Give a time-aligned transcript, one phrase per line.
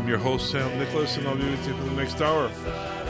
[0.00, 2.46] I'm your host, Sam Nicholas, and I'll be with you for the next hour.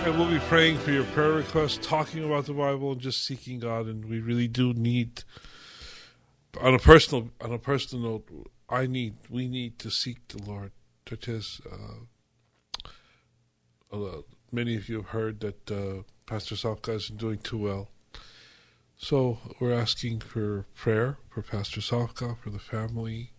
[0.04, 3.60] And we'll be praying for your prayer requests, talking about the Bible, and just seeking
[3.60, 3.86] God.
[3.86, 5.22] And we really do need,
[6.60, 8.28] on a personal, on a personal note,
[8.68, 10.72] I need, we need to seek the Lord.
[11.08, 11.28] Such
[12.82, 12.86] uh,
[13.92, 17.88] uh, many of you have heard that uh, Pastor Salka isn't doing too well.
[18.96, 23.30] So we're asking for prayer for Pastor Salka, for the family,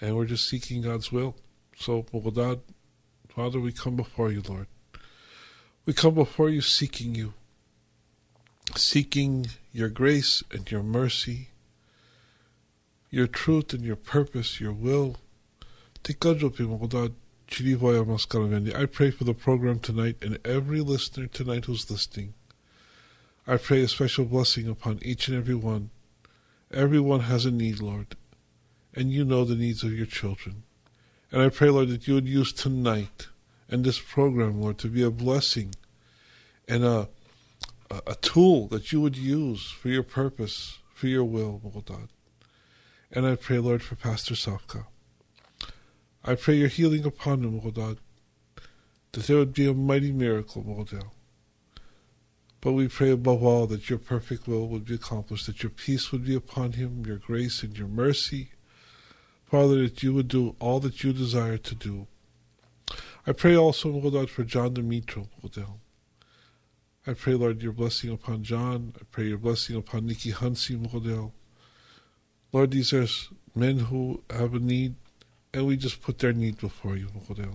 [0.00, 1.36] and we're just seeking God's will.
[1.76, 2.60] So, Bogdad,
[3.28, 4.66] Father, we come before you, Lord.
[5.86, 7.34] We come before you seeking you,
[8.76, 11.48] seeking your grace and your mercy,
[13.10, 15.16] your truth and your purpose, your will.
[16.08, 16.30] I pray
[19.10, 22.34] for the program tonight and every listener tonight who's listening.
[23.46, 25.90] I pray a special blessing upon each and every one.
[26.72, 28.16] Everyone has a need, Lord,
[28.94, 30.62] and you know the needs of your children.
[31.34, 33.26] And I pray, Lord, that you would use tonight
[33.68, 35.74] and this program, Lord, to be a blessing
[36.68, 37.08] and a,
[37.90, 42.08] a, tool that you would use for your purpose, for your will, Lord God.
[43.10, 44.86] And I pray, Lord, for Pastor Safka.
[46.24, 47.98] I pray your healing upon him, Lord God,
[49.10, 51.10] that there would be a mighty miracle, Mogodad.
[52.60, 56.12] But we pray above all that your perfect will would be accomplished, that your peace
[56.12, 58.52] would be upon him, your grace and your mercy.
[59.54, 62.08] Father, that you would do all that you desire to do.
[63.24, 65.68] I pray also, Lord, for John Dimitro, Lord.
[67.06, 68.94] I pray, Lord, your blessing upon John.
[69.00, 71.30] I pray your blessing upon Nikki Hansi, Lord.
[72.52, 73.06] Lord, these are
[73.54, 74.96] men who have a need,
[75.52, 77.48] and we just put their need before you, Lord.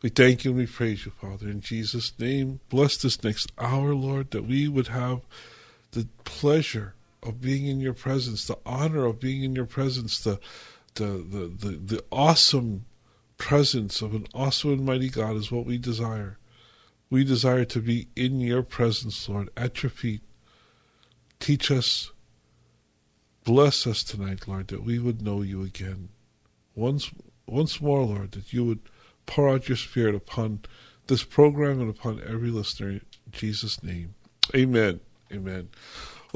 [0.00, 1.46] We thank you and we praise you, Father.
[1.46, 5.20] In Jesus' name, bless this next hour, Lord, that we would have
[5.90, 10.40] the pleasure of being in your presence, the honor of being in your presence, the
[10.96, 12.84] the the, the, the awesome
[13.38, 16.38] presence of an awesome and mighty God is what we desire.
[17.08, 20.22] We desire to be in your presence, Lord, at your feet.
[21.38, 22.10] Teach us,
[23.44, 26.08] bless us tonight, Lord, that we would know you again.
[26.74, 27.10] Once
[27.46, 28.80] once more, Lord, that you would
[29.24, 30.60] pour out your spirit upon
[31.06, 34.14] this program and upon every listener in Jesus' name.
[34.54, 35.00] Amen.
[35.32, 35.68] Amen.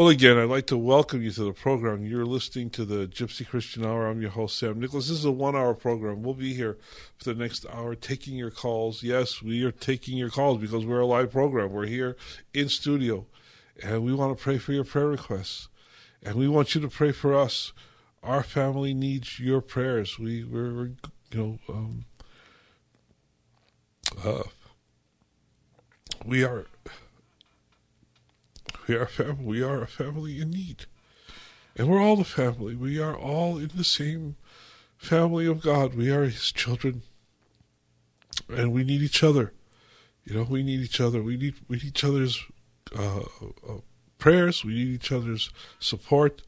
[0.00, 2.06] Well, again, I'd like to welcome you to the program.
[2.06, 4.08] You're listening to the Gypsy Christian Hour.
[4.08, 5.08] I'm your host, Sam Nicholas.
[5.08, 6.22] This is a one hour program.
[6.22, 6.78] We'll be here
[7.18, 9.02] for the next hour taking your calls.
[9.02, 11.70] Yes, we are taking your calls because we're a live program.
[11.70, 12.16] We're here
[12.54, 13.26] in studio,
[13.82, 15.68] and we want to pray for your prayer requests.
[16.22, 17.74] And we want you to pray for us.
[18.22, 20.18] Our family needs your prayers.
[20.18, 20.90] We, we're, we're
[21.30, 22.04] you know, um,
[24.24, 24.44] uh,
[26.24, 26.64] we are
[28.90, 30.86] we are fam- we are a family in need,
[31.76, 32.74] and we're all the family.
[32.74, 34.34] We are all in the same
[34.96, 35.94] family of God.
[35.94, 37.02] We are His children,
[38.48, 39.52] and we need each other.
[40.24, 41.22] You know, we need each other.
[41.22, 42.44] We need we need each other's
[42.98, 43.78] uh, uh,
[44.18, 44.64] prayers.
[44.64, 46.42] We need each other's support,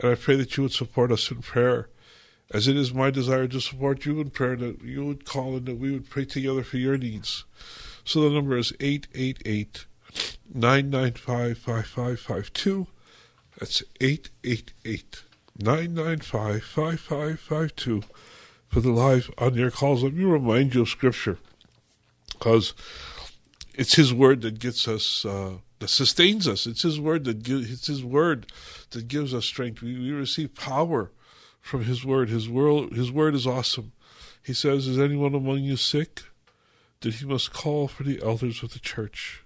[0.00, 1.88] and I pray that you would support us in prayer
[2.50, 5.66] as it is my desire to support you in prayer, that you would call and
[5.66, 7.44] that we would pray together for your needs.
[8.04, 9.86] So the number is 888
[10.52, 12.86] 995 5552.
[13.58, 15.22] That's 888
[15.58, 18.02] 995 5552
[18.68, 20.02] for the live on your calls.
[20.02, 21.38] Let me remind you of Scripture
[22.32, 22.74] because
[23.74, 25.24] it's His Word that gets us.
[25.24, 26.66] Uh, that sustains us.
[26.66, 27.70] It's His word that gives.
[27.70, 28.46] It's His word
[28.90, 29.82] that gives us strength.
[29.82, 31.10] We, we receive power
[31.60, 32.30] from His Word.
[32.30, 33.92] His word, His Word is awesome.
[34.46, 36.22] He says, Is anyone among you sick?
[37.00, 39.42] That he must call for the elders of the church.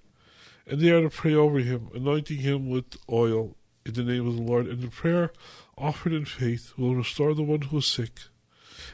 [0.70, 4.36] And they are to pray over him, anointing him with oil in the name of
[4.36, 4.68] the Lord.
[4.68, 5.32] And the prayer
[5.76, 8.20] offered in faith will restore the one who is sick.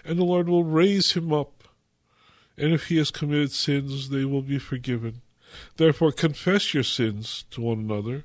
[0.03, 1.65] And the Lord will raise him up.
[2.57, 5.21] And if he has committed sins, they will be forgiven.
[5.77, 8.25] Therefore, confess your sins to one another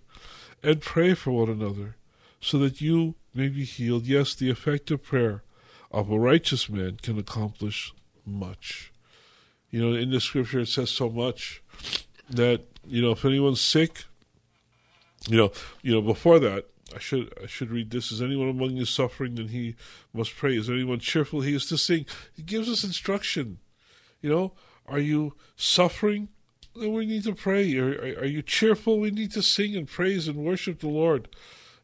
[0.64, 1.98] and pray for one another
[2.40, 4.06] so that you may be healed.
[4.06, 5.44] Yes, the effective prayer
[5.92, 7.94] of a righteous man can accomplish
[8.26, 8.94] much.
[9.70, 11.62] You know, in the scripture it says so much
[12.30, 14.06] that, you know, if anyone's sick,
[15.28, 15.52] you know,
[15.82, 18.12] you know, before that, I should I should read this.
[18.12, 19.36] Is anyone among you suffering?
[19.36, 19.76] Then he
[20.14, 20.58] must pray.
[20.58, 21.42] Is anyone cheerful?
[21.42, 22.06] He is to sing.
[22.36, 23.60] He gives us instruction.
[24.22, 24.54] You know,
[24.88, 26.30] are you suffering?
[26.76, 27.76] Then we need to pray.
[27.78, 29.00] Are, are, you cheerful?
[29.00, 31.28] We need to sing and praise and worship the Lord.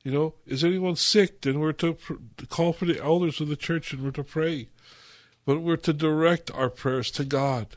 [0.04, 1.42] You know, is anyone sick?
[1.42, 4.24] Then we're to, pr- to call for the elders of the church and we're to
[4.24, 4.70] pray.
[5.46, 7.76] But we're to direct our prayers to God.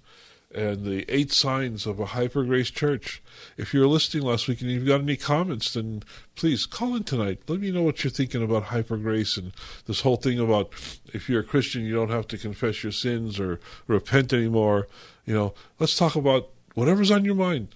[0.53, 3.21] and the eight signs of a hyper grace church.
[3.57, 6.03] If you were listening last week and you've got any comments, then
[6.35, 7.41] please call in tonight.
[7.47, 9.51] Let me know what you're thinking about hyper grace and
[9.85, 10.69] this whole thing about
[11.13, 14.87] if you're a Christian, you don't have to confess your sins or repent anymore.
[15.25, 17.69] You know, let's talk about whatever's on your mind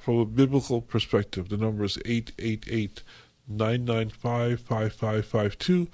[0.00, 1.48] from a biblical perspective.
[1.48, 3.02] The number is 888
[3.48, 5.88] 995 5552.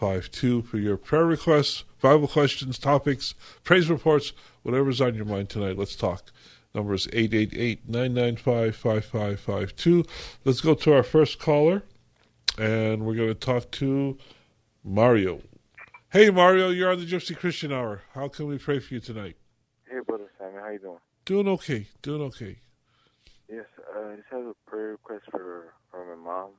[0.00, 3.34] 888-995-5552 for your prayer requests, Bible questions, topics,
[3.64, 4.32] praise reports,
[4.62, 5.78] whatever's on your mind tonight.
[5.78, 6.30] Let's talk.
[6.74, 10.06] Number is 888-995-5552.
[10.44, 11.82] Let's go to our first caller
[12.58, 14.16] and we're going to talk to
[14.84, 15.40] Mario.
[16.10, 18.02] Hey, Mario, you're on the Gypsy Christian Hour.
[18.14, 19.36] How can we pray for you tonight?
[19.88, 20.98] Hey, brother Sammy, how you doing?
[21.24, 21.88] Doing okay.
[22.02, 22.58] Doing okay.
[23.48, 26.50] Yes, uh, I just have a prayer request for for my mom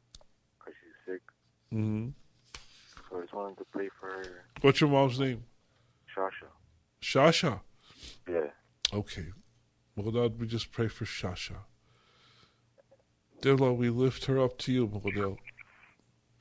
[0.58, 1.22] because she's sick.
[1.74, 2.10] Mm-hmm.
[3.10, 4.46] So just wanted to pray for her.
[4.62, 5.44] What's your mom's name?
[6.16, 6.48] Shasha.
[7.02, 7.62] Shasha.
[8.28, 8.52] Yeah.
[8.94, 9.28] Okay.
[9.96, 11.56] Well, we just pray for Shasha.
[13.42, 15.38] Dear Lord, we lift her up to you, Model.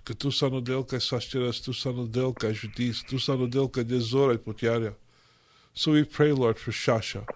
[0.04, 3.68] Que tu sa no del kai tu sa no del judis, tu sa no del
[3.68, 4.94] kai dezorai.
[5.74, 7.26] So we pray, Lord, for Shasha.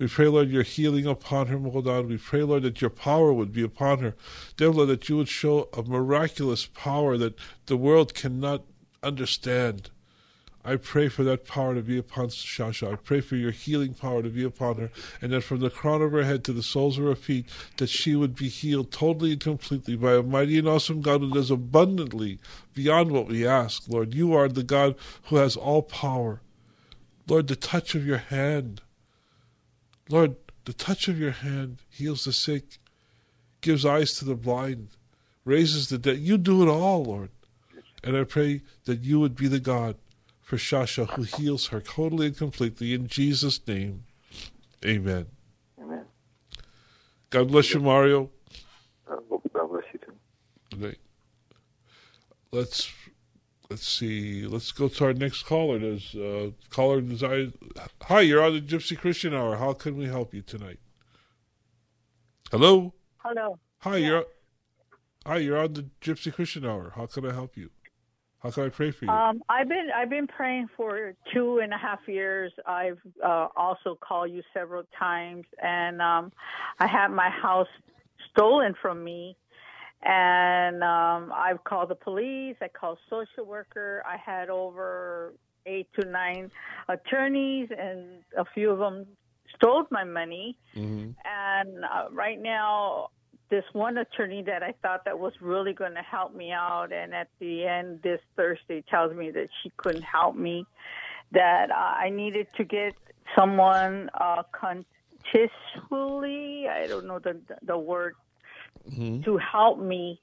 [0.00, 2.06] We pray, Lord, your healing upon her, God.
[2.06, 4.14] We pray, Lord, that your power would be upon her.
[4.58, 7.34] Lord, that you would show a miraculous power that
[7.66, 8.62] the world cannot
[9.02, 9.90] understand.
[10.64, 12.94] I pray for that power to be upon Shasha.
[12.94, 14.90] I pray for your healing power to be upon her,
[15.20, 17.44] and that from the crown of her head to the soles of her feet,
[17.76, 21.30] that she would be healed totally and completely by a mighty and awesome God who
[21.30, 22.38] does abundantly
[22.72, 23.82] beyond what we ask.
[23.86, 26.40] Lord, you are the God who has all power.
[27.28, 28.80] Lord, the touch of your hand,
[30.10, 32.78] Lord, the touch of your hand heals the sick,
[33.60, 34.88] gives eyes to the blind,
[35.44, 36.18] raises the dead.
[36.18, 37.30] You do it all, Lord.
[38.02, 39.96] And I pray that you would be the God
[40.40, 44.04] for Shasha who heals her totally and completely in Jesus' name.
[44.84, 45.26] Amen.
[45.80, 46.04] Amen.
[47.28, 48.30] God bless you, Mario.
[49.06, 50.00] God bless you
[50.80, 50.94] too.
[52.50, 52.92] Let's
[53.70, 54.46] let's see.
[54.46, 55.78] Let's go to our next caller.
[55.78, 57.52] There's uh, caller design.
[58.02, 59.56] Hi, you're on the Gypsy Christian Hour.
[59.56, 60.80] How can we help you tonight?
[62.50, 62.92] Hello.
[63.18, 63.58] Hello.
[63.78, 64.24] Hi, you're.
[65.24, 66.92] Hi, you're on the Gypsy Christian Hour.
[66.96, 67.70] How can I help you?
[68.40, 69.10] How can I pray for you?
[69.10, 72.52] Um, I've been I've been praying for two and a half years.
[72.66, 76.32] I've uh, also called you several times, and um,
[76.80, 77.68] I had my house
[78.30, 79.36] stolen from me,
[80.02, 82.56] and um, I've called the police.
[82.60, 84.02] I called social worker.
[84.06, 85.34] I had over
[85.66, 86.50] eight to nine
[86.88, 89.06] attorneys, and a few of them
[89.56, 90.56] stole my money.
[90.74, 91.10] Mm-hmm.
[91.24, 93.10] And uh, right now,
[93.50, 97.12] this one attorney that I thought that was really going to help me out, and
[97.12, 100.64] at the end this Thursday tells me that she couldn't help me.
[101.32, 102.94] That uh, I needed to get
[103.38, 108.14] someone uh, contextually, I don't know the the word,
[108.88, 109.22] Mm-hmm.
[109.22, 110.20] to help me.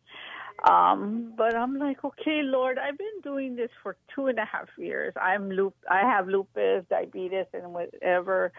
[0.67, 4.67] Um, but I'm like, okay, Lord, I've been doing this for two and a half
[4.77, 5.13] years.
[5.21, 8.51] I'm loop, I have lupus, diabetes, and whatever.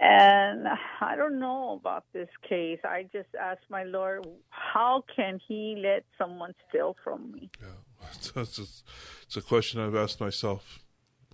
[0.00, 0.68] And
[1.00, 2.78] I don't know about this case.
[2.84, 7.50] I just asked my Lord, how can He let someone steal from me?
[7.60, 7.68] Yeah,
[8.34, 10.78] That's a, it's a question I've asked myself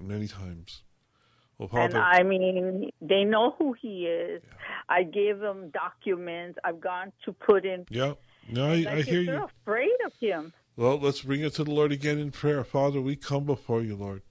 [0.00, 0.82] many times.
[1.58, 4.42] Well, And I mean, they know who He is.
[4.88, 6.58] I gave them documents.
[6.64, 7.87] I've gone to put in.
[7.90, 8.14] yeah,
[8.50, 9.49] no, I, Like I hear you.
[9.62, 10.52] afraid of Him.
[10.76, 12.64] Well, let's bring it to the Lord again in prayer.
[12.64, 14.23] Father, we come before you, Lord.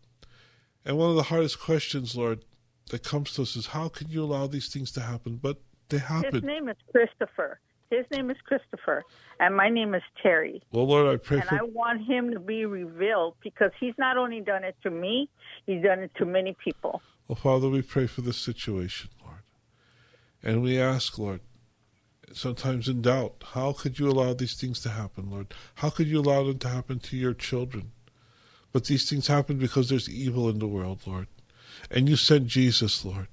[0.85, 2.43] And one of the hardest questions, Lord,
[2.89, 5.39] that comes to us is how can you allow these things to happen?
[5.41, 6.33] But they happen.
[6.33, 7.59] His name is Christopher.
[7.89, 9.03] His name is Christopher,
[9.39, 10.63] and my name is Terry.
[10.71, 14.17] Well, Lord, I pray And for I want him to be revealed because he's not
[14.17, 15.29] only done it to me,
[15.67, 17.03] he's done it to many people.
[17.27, 19.41] Well, Father, we pray for this situation, Lord.
[20.41, 21.39] And we ask, Lord,
[22.33, 25.53] sometimes in doubt, how could you allow these things to happen, Lord?
[25.75, 27.91] How could you allow them to happen to your children?
[28.71, 31.27] But these things happen because there's evil in the world, Lord.
[31.89, 33.27] And you sent Jesus, Lord.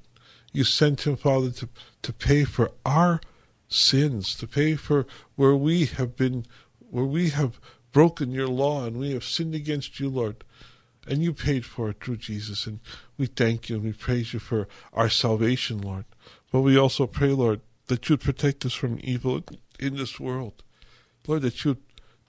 [0.52, 1.68] You sent him, Father, to,
[2.02, 3.20] to pay for our
[3.68, 5.06] sins, to pay for
[5.37, 6.44] where we have been,
[6.78, 7.59] where we have
[7.92, 10.44] broken your law and we have sinned against you, Lord.
[11.10, 12.66] And you paid for it through Jesus.
[12.66, 12.78] And
[13.18, 16.04] we thank you and we praise you for our salvation, Lord.
[16.52, 19.42] But we also pray, Lord, that you'd protect us from evil
[19.80, 20.62] in this world.
[21.26, 21.82] Lord, that you'd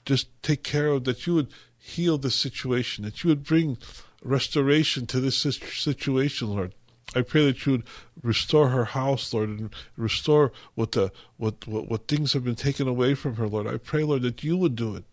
[0.03, 3.77] just take care of, that you would heal the situation, that you would bring
[4.23, 6.73] restoration to this situation, Lord.
[7.15, 7.83] I pray that you would
[8.23, 12.88] restore her house, Lord, and restore what the what, what what things have been taken
[12.88, 13.67] away from her, Lord.
[13.67, 15.03] I pray, Lord, that you would do it,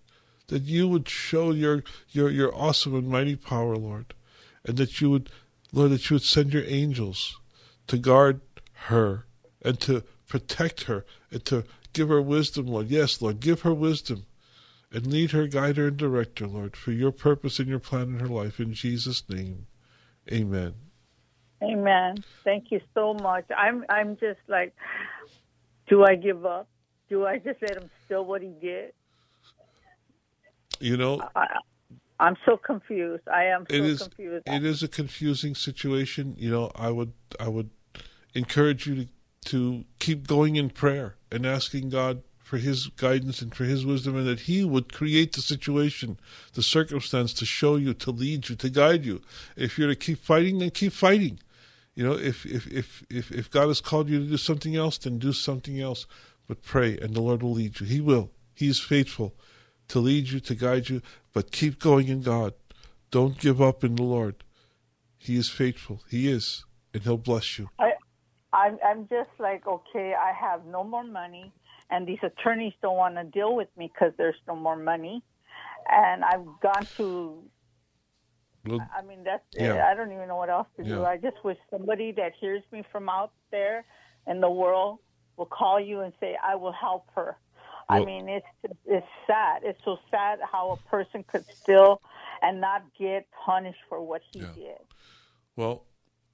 [0.49, 4.15] that you would show your your your awesome and mighty power, Lord,
[4.65, 5.31] and that you would,
[5.73, 7.39] Lord, that you would send your angels
[7.87, 8.41] to guard
[8.87, 9.27] her
[9.63, 12.89] and to protect her and to give her wisdom, Lord.
[12.89, 14.27] Yes, Lord, give her wisdom
[14.91, 18.09] and lead her, guide her, and direct her, Lord, for your purpose and your plan
[18.09, 18.59] in her life.
[18.59, 19.67] In Jesus' name,
[20.33, 20.75] amen.
[21.63, 22.25] Amen.
[22.45, 23.45] Thank you so much.
[23.57, 24.75] I'm I'm just like,
[25.89, 26.69] do I give up?
[27.09, 28.93] Do I just let him steal what he did?
[30.81, 31.47] You know, I,
[32.21, 33.29] I'm so confused.
[33.29, 34.49] I am so it is confused.
[34.49, 36.35] it is a confusing situation.
[36.39, 37.71] You know, I would I would
[38.35, 39.09] encourage you to
[39.47, 44.17] to keep going in prayer and asking God for His guidance and for His wisdom,
[44.17, 46.19] and that He would create the situation,
[46.55, 49.21] the circumstance to show you, to lead you, to guide you.
[49.57, 51.39] If you're to keep fighting, then keep fighting.
[51.95, 54.99] You know, if if if if, if God has called you to do something else,
[54.99, 56.07] then do something else.
[56.49, 57.87] But pray, and the Lord will lead you.
[57.87, 58.31] He will.
[58.55, 59.35] He is faithful
[59.89, 61.03] to lead you, to guide you.
[61.33, 62.55] But keep going in God.
[63.11, 64.45] Don't give up in the Lord.
[65.17, 66.03] He is faithful.
[66.09, 66.65] He is,
[66.95, 67.71] and He'll bless you.
[67.79, 67.93] I,
[68.53, 71.53] I'm I'm just like, okay, I have no more money,
[71.91, 75.23] and these attorneys don't want to deal with me because there's no more money,
[75.89, 77.43] and I've gone to.
[78.67, 79.89] Well, I mean, that's Yeah.
[79.91, 81.01] I don't even know what else to do.
[81.01, 81.03] Yeah.
[81.03, 83.85] I just wish somebody that hears me from out there
[84.27, 84.99] in the world
[85.37, 87.37] will call you and say, "I will help her."
[87.89, 88.47] I mean, it's
[88.87, 89.63] it's sad.
[89.65, 92.01] It's so sad how a person could still
[92.43, 94.53] and not get punished for what he Yeah.
[94.55, 94.79] did.
[95.57, 95.85] Well,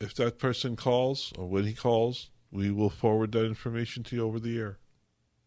[0.00, 4.22] if that person calls or when he calls, we will forward that information to you
[4.26, 4.78] over the air.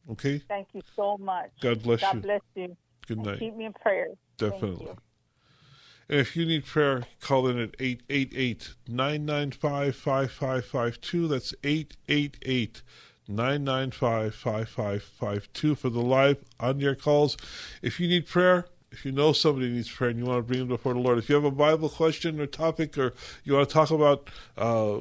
[0.10, 0.40] Okay?
[0.40, 1.52] Thank you so much.
[1.62, 2.22] God bless God you.
[2.22, 2.78] God bless you.
[3.08, 3.40] Good And night.
[3.40, 4.08] Keep me in prayer.
[4.38, 4.88] Definitely.
[6.10, 11.28] And if you need prayer, call in at 888 995 5552.
[11.28, 12.82] That's 888
[13.28, 17.38] 995 5552 for the live on your calls.
[17.82, 20.60] If you need prayer, if you know somebody needs prayer and you want to bring
[20.60, 23.68] them before the Lord, if you have a Bible question or topic, or you want
[23.68, 25.00] to talk about uh,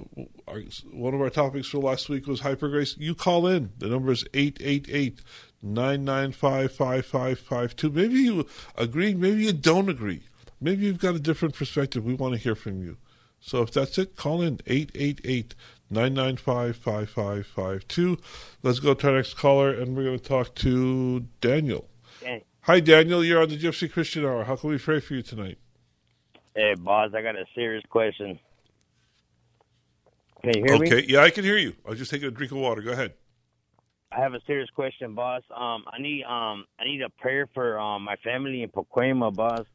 [0.48, 3.70] our, one of our topics for last week was hyper grace, you call in.
[3.78, 5.20] The number is 888
[5.62, 7.90] 995 5552.
[7.90, 10.22] Maybe you agree, maybe you don't agree.
[10.60, 12.04] Maybe you've got a different perspective.
[12.04, 12.96] We want to hear from you.
[13.40, 15.54] So if that's it, call in 888
[15.90, 18.18] 995 5552.
[18.62, 21.88] Let's go to our next caller, and we're going to talk to Daniel.
[22.20, 23.24] Hey, Hi, Daniel.
[23.24, 24.44] You're on the Gypsy Christian Hour.
[24.44, 25.58] How can we pray for you tonight?
[26.54, 28.38] Hey, boss, I got a serious question.
[30.42, 30.86] Can you hear me?
[30.86, 31.06] Okay.
[31.08, 31.74] Yeah, I can hear you.
[31.86, 32.82] I'll just take a drink of water.
[32.82, 33.14] Go ahead.
[34.12, 35.42] I have a serious question, boss.
[35.54, 39.66] Um, I need um, I need a prayer for um my family in Pacoima, boss,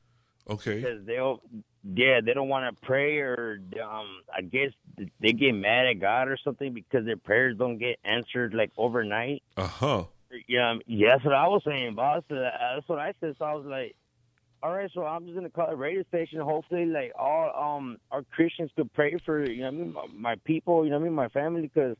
[0.49, 0.75] Okay.
[0.81, 1.41] because they'll
[1.83, 4.71] yeah they don't want to pray or um I guess
[5.19, 9.43] they get mad at God or something because their prayers don't get answered like overnight.
[9.57, 10.03] Uh huh.
[10.47, 12.23] Yeah, um, yeah, that's what I was saying, boss.
[12.29, 13.35] Uh, That's what I said.
[13.37, 13.95] So I was like,
[14.63, 16.39] all right, so I'm just gonna call a radio station.
[16.39, 20.35] Hopefully, like all um our Christians could pray for you know I mean my, my
[20.45, 21.97] people, you know what I mean my family, because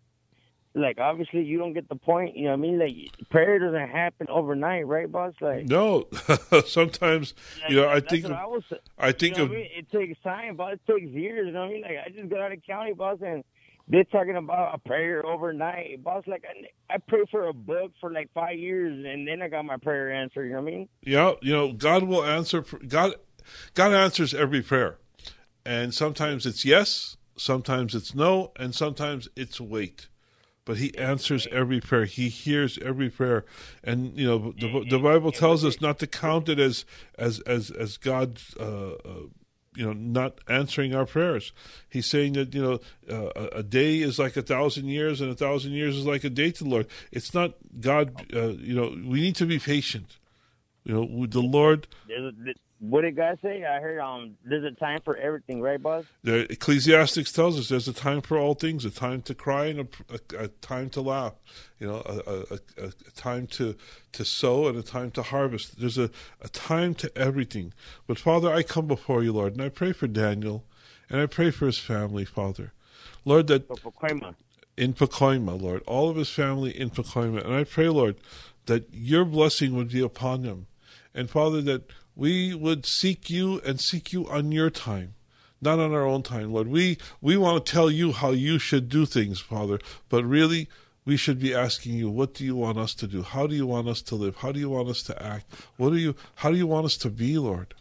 [0.73, 2.35] like obviously you don't get the point.
[2.35, 2.79] You know what I mean?
[2.79, 5.33] Like prayer doesn't happen overnight, right, boss?
[5.41, 6.07] Like No.
[6.65, 8.63] Sometimes, like, you know, I think, I was.
[8.97, 9.69] I think you know of, I mean?
[9.75, 10.73] It takes time, boss.
[10.73, 11.47] It takes years.
[11.47, 11.81] You know what I mean?
[11.81, 13.43] Like I just got out of county, boss, and
[13.87, 16.23] they're talking about a prayer overnight, boss.
[16.27, 19.65] Like I, I prayed for a book for like five years, and then I got
[19.65, 20.45] my prayer answered.
[20.45, 20.89] You know what I mean?
[21.01, 23.15] yeah, you know, God will answer, God,
[23.73, 24.97] God answers every prayer.
[25.65, 30.07] And sometimes it's yes, sometimes it's no, and sometimes it's wait.
[30.63, 32.05] But he answers every prayer.
[32.05, 33.45] He hears every prayer,
[33.83, 36.85] and you know the, the Bible tells us not to count it as
[37.17, 39.21] as as as God, uh, uh,
[39.75, 41.51] you know, not answering our prayers.
[41.89, 45.35] He's saying that you know uh, a- day is like a thousand years, and a
[45.35, 46.87] thousand years is like a day to the Lord.
[47.11, 48.27] It's not God.
[48.31, 50.17] Uh, you know, we need to be patient.
[50.83, 51.87] You know, with the Lord.
[52.07, 53.63] There's a, what did God say?
[53.63, 56.03] I heard um there's a time for everything, right, boss?
[56.23, 59.79] The Ecclesiastes tells us there's a time for all things, a time to cry and
[59.81, 61.33] a, a, a time to laugh.
[61.79, 63.75] You know, a, a, time to,
[64.13, 65.79] to sow and a time to harvest.
[65.79, 66.09] There's a,
[66.41, 67.73] a time to everything.
[68.07, 70.65] But Father, I come before you, Lord, and I pray for Daniel,
[71.09, 72.73] and I pray for his family, Father.
[73.25, 73.69] Lord, that
[74.75, 77.45] in Pacoima, Lord, all of his family in Pacoima.
[77.45, 78.15] And I pray, Lord,
[78.65, 80.67] that your blessing would be upon them.
[81.13, 81.83] And Father, that
[82.15, 85.15] we would seek you and seek you on your time,
[85.61, 86.67] not on our own time, Lord.
[86.67, 90.67] We we want to tell you how you should do things, Father, but really
[91.03, 93.24] we should be asking you, what do you want us to do?
[93.24, 94.37] How do you want us to live?
[94.37, 95.51] How do you want us to act?
[95.77, 97.74] What do you how do you want us to be, Lord?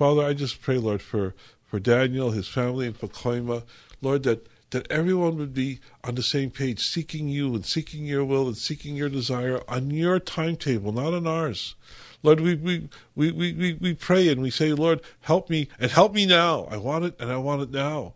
[0.00, 1.34] Father, I just pray, Lord, for,
[1.66, 3.64] for Daniel, his family and for Pacoima,
[4.00, 8.24] Lord, that, that everyone would be on the same page, seeking you and seeking your
[8.24, 11.74] will and seeking your desire on your timetable, not on ours.
[12.22, 16.12] Lord, we, we, we, we, we, pray and we say, Lord, help me and help
[16.12, 16.64] me now.
[16.70, 18.14] I want it and I want it now.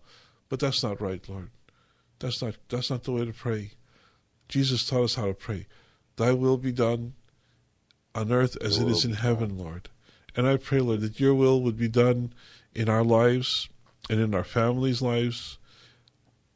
[0.50, 1.50] But that's not right, Lord.
[2.18, 3.72] That's not that's not the way to pray.
[4.48, 5.66] Jesus taught us how to pray.
[6.16, 7.14] Thy will be done
[8.14, 9.88] on earth as it is in heaven, Lord.
[10.36, 12.32] And I pray, Lord, that your will would be done
[12.74, 13.68] in our lives
[14.10, 15.58] and in our families' lives,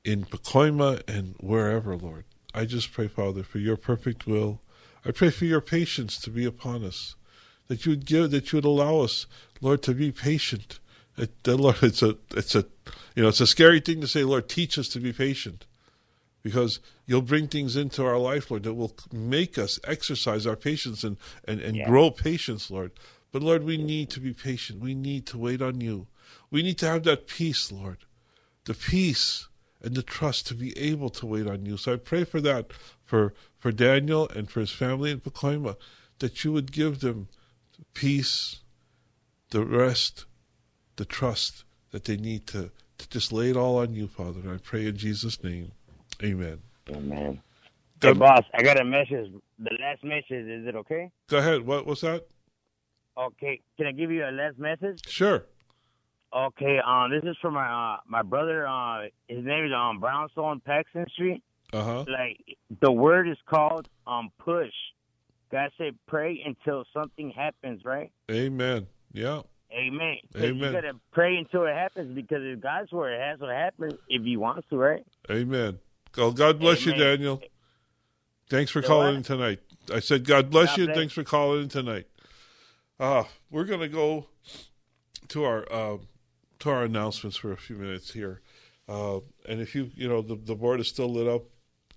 [0.05, 2.25] in Pacoima and wherever, Lord.
[2.55, 4.61] I just pray, Father, for your perfect will.
[5.05, 7.15] I pray for your patience to be upon us,
[7.69, 9.27] that you would give, that you would allow us,
[9.61, 10.81] Lord, to be patient.
[11.17, 12.65] That, that, Lord, it's a, it's a,
[13.15, 15.67] you know, it's a scary thing to say, Lord, teach us to be patient
[16.43, 21.05] because you'll bring things into our life, Lord, that will make us exercise our patience
[21.05, 22.93] and, and, and grow patience, Lord.
[23.33, 24.81] But Lord, we need to be patient.
[24.81, 26.07] We need to wait on you.
[26.51, 27.99] We need to have that peace, Lord.
[28.65, 29.49] The peace
[29.83, 31.77] and the trust to be able to wait on you.
[31.77, 32.73] So I pray for that
[33.05, 35.77] for, for Daniel and for his family in Pacoima,
[36.19, 37.29] that you would give them
[37.95, 38.61] peace,
[39.51, 40.27] the rest,
[40.97, 44.41] the trust that they need to, to just lay it all on you, Father.
[44.41, 45.73] And I pray in Jesus' name.
[46.23, 46.59] Amen.
[46.91, 47.41] Amen.
[48.01, 49.33] Hey, God- boss, I got a message.
[49.59, 51.11] The last message, is it okay?
[51.29, 51.67] Go ahead.
[51.67, 52.27] What what's that?
[53.17, 55.01] Okay, can I give you a last message?
[55.09, 55.45] Sure.
[56.33, 58.67] Okay, um, this is from my uh, my brother.
[58.67, 61.43] Uh, his name is um Brownstone Paxton Street.
[61.73, 62.05] Uh huh.
[62.09, 62.39] Like
[62.81, 64.73] the word is called um push.
[65.51, 68.11] God said pray until something happens, right?
[68.31, 68.87] Amen.
[69.13, 69.43] Yeah.
[69.73, 70.17] Amen.
[70.37, 70.57] Amen.
[70.57, 74.23] You gotta pray until it happens because if God's word it has to happen if
[74.23, 75.05] He wants to, right?
[75.31, 75.79] Amen.
[76.17, 77.41] Well, God bless you, Daniel.
[78.49, 79.61] Thanks for So calling in tonight.
[79.93, 80.85] I said, God bless God you.
[80.87, 80.97] bless.
[80.97, 82.07] Thanks for calling in tonight.
[82.99, 84.27] Uh, we're going to go
[85.29, 85.99] to our uh,
[86.61, 88.41] to our announcements for a few minutes here.
[88.89, 91.43] Uh, and if you, you know, the, the board is still lit up.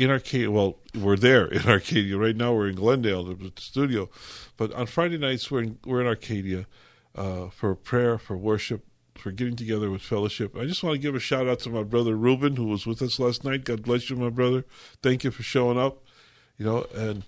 [0.00, 0.50] in Arcadia.
[0.50, 2.54] Well, we're there in Arcadia right now.
[2.54, 4.08] We're in Glendale, the studio,
[4.56, 6.66] but on Friday nights we're in, we're in Arcadia
[7.14, 8.84] uh, for prayer, for worship,
[9.14, 10.56] for getting together with fellowship.
[10.56, 13.02] I just want to give a shout out to my brother Ruben, who was with
[13.02, 13.64] us last night.
[13.64, 14.64] God bless you, my brother.
[15.02, 16.02] Thank you for showing up.
[16.56, 17.24] You know, and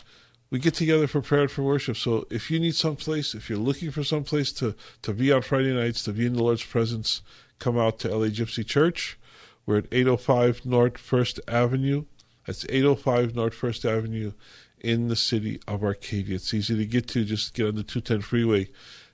[0.50, 1.96] we get together for prayer and for worship.
[1.96, 5.32] So if you need some place, if you're looking for some place to, to be
[5.32, 7.22] on Friday nights, to be in the Lord's presence,
[7.58, 9.18] come out to LA Gypsy Church.
[9.64, 12.04] We're at 805 North First Avenue.
[12.46, 14.32] That's 805 North First Avenue
[14.80, 16.36] in the city of Arcadia.
[16.36, 17.24] It's easy to get to.
[17.24, 18.68] Just get on the 210 freeway,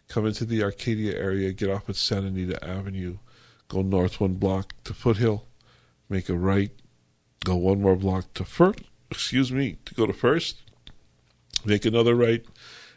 [0.09, 3.19] come into the Arcadia area, get off at Santa Anita Avenue,
[3.69, 5.45] go north one block to Foothill,
[6.09, 6.73] make a right,
[7.45, 8.81] go one more block to First.
[9.11, 10.63] Excuse me, to go to First,
[11.65, 12.45] make another right,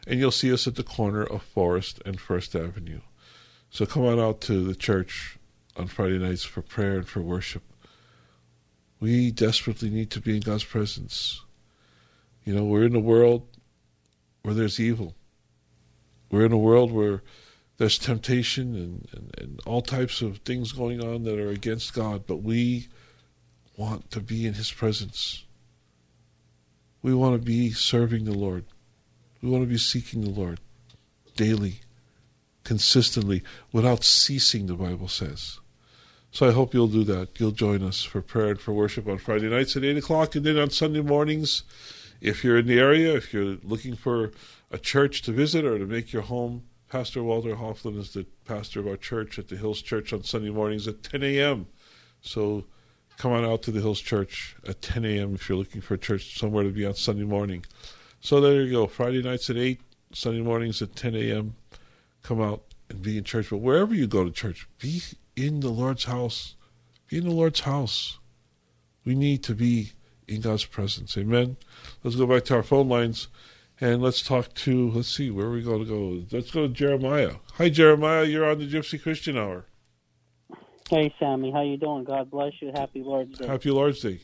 [0.07, 3.01] and you'll see us at the corner of Forest and First Avenue.
[3.69, 5.37] So come on out to the church
[5.77, 7.63] on Friday nights for prayer and for worship.
[9.01, 11.41] We desperately need to be in God's presence.
[12.45, 13.47] You know, we're in a world
[14.43, 15.15] where there's evil.
[16.29, 17.23] We're in a world where
[17.77, 22.25] there's temptation and, and, and all types of things going on that are against God,
[22.27, 22.89] but we
[23.75, 25.45] want to be in His presence.
[27.01, 28.65] We want to be serving the Lord.
[29.41, 30.59] We want to be seeking the Lord
[31.35, 31.79] daily,
[32.63, 35.59] consistently, without ceasing, the Bible says.
[36.31, 37.39] So I hope you'll do that.
[37.39, 40.45] You'll join us for prayer and for worship on Friday nights at 8 o'clock, and
[40.45, 41.63] then on Sunday mornings,
[42.21, 44.31] if you're in the area, if you're looking for
[44.71, 48.79] a church to visit or to make your home, Pastor Walter Hofflin is the pastor
[48.79, 51.67] of our church at the Hills Church on Sunday mornings at 10 a.m.
[52.21, 52.65] So
[53.17, 55.35] come on out to the Hills Church at 10 a.m.
[55.35, 57.65] if you're looking for a church somewhere to be on Sunday morning.
[58.21, 58.87] So there you go.
[58.87, 59.81] Friday nights at 8,
[60.13, 61.55] Sunday mornings at 10 a.m.
[62.23, 63.49] Come out and be in church.
[63.49, 65.01] But wherever you go to church, be
[65.35, 66.55] in the Lord's house.
[67.07, 68.19] Be in the Lord's house.
[69.05, 69.91] We need to be
[70.27, 71.17] in God's presence.
[71.17, 71.57] Amen.
[72.03, 73.27] Let's go back to our phone lines
[73.79, 76.23] and let's talk to, let's see, where are we going to go?
[76.31, 77.35] Let's go to Jeremiah.
[77.53, 78.23] Hi, Jeremiah.
[78.23, 79.65] You're on the Gypsy Christian Hour.
[80.89, 81.51] Hey, Sammy.
[81.51, 82.03] How you doing?
[82.03, 82.71] God bless you.
[82.75, 83.47] Happy Lord's Day.
[83.47, 84.19] Happy Lord's Day.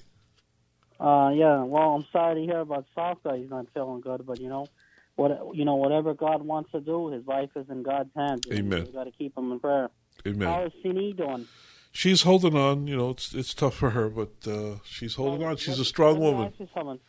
[1.00, 1.64] Uh, yeah.
[1.64, 3.40] Well, I'm sorry to hear about Southside.
[3.40, 4.68] He's not feeling good, but you know,
[5.16, 8.42] what you know, whatever God wants to do, His life is in God's hands.
[8.52, 8.86] Amen.
[8.86, 9.90] We got to keep him in prayer.
[10.28, 10.48] Amen.
[10.48, 11.48] How is Sini doing?
[11.92, 12.88] She's holding on.
[12.88, 15.58] You know, it's it's tough for her, but uh, she's holding on.
[15.58, 16.54] She's a strong woman.
[16.60, 17.00] you.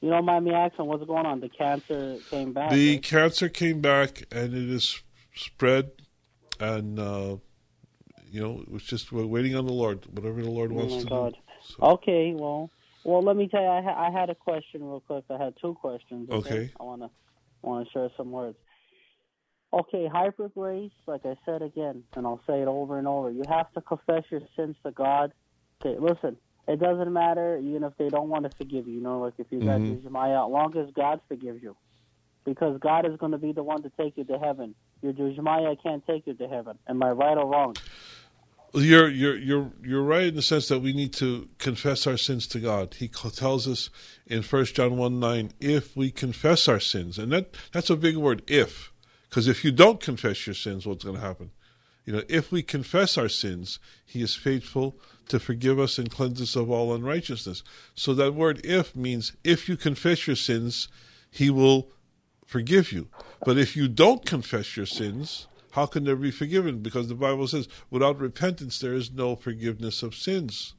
[0.00, 1.40] You don't mind me asking what's going on?
[1.40, 2.70] The cancer came back.
[2.70, 3.02] The right?
[3.02, 5.02] cancer came back and it is
[5.34, 5.90] spread,
[6.58, 7.36] and uh,
[8.30, 10.06] you know, it was just we're waiting on the Lord.
[10.16, 11.32] Whatever the Lord Oh wants my to God.
[11.32, 11.38] do.
[11.76, 12.70] So, Okay, well,
[13.04, 15.24] well, let me tell you, I, ha- I had a question real quick.
[15.28, 16.30] I had two questions.
[16.30, 16.70] Okay.
[16.80, 17.10] I want to
[17.60, 18.56] want to share some words.
[19.72, 23.30] Okay, hyper grace, like I said again, and I'll say it over and over.
[23.30, 25.32] You have to confess your sins to God.
[25.80, 28.94] Okay, listen, it doesn't matter even if they don't want to forgive you.
[28.94, 30.02] You know, like if you got Mhm.
[30.02, 31.76] Jumaya, as long as God forgives you,
[32.44, 34.74] because God is going to be the one to take you to heaven.
[35.02, 36.78] Your Jumaya can't take you to heaven.
[36.88, 37.76] Am I right or wrong?
[38.72, 42.46] You're you're you're you're right in the sense that we need to confess our sins
[42.48, 42.94] to God.
[42.94, 43.90] He tells us
[44.26, 48.16] in First John one nine, if we confess our sins, and that that's a big
[48.16, 48.89] word, if,
[49.30, 51.52] because if you don't confess your sins, what's going to happen?
[52.04, 54.96] You know, if we confess our sins, He is faithful
[55.28, 57.62] to forgive us and cleanse us of all unrighteousness.
[57.94, 60.88] So that word "if" means if you confess your sins,
[61.30, 61.90] He will
[62.46, 63.08] forgive you.
[63.44, 66.80] But if you don't confess your sins, how can there be forgiven?
[66.80, 70.74] Because the Bible says, without repentance, there is no forgiveness of sins.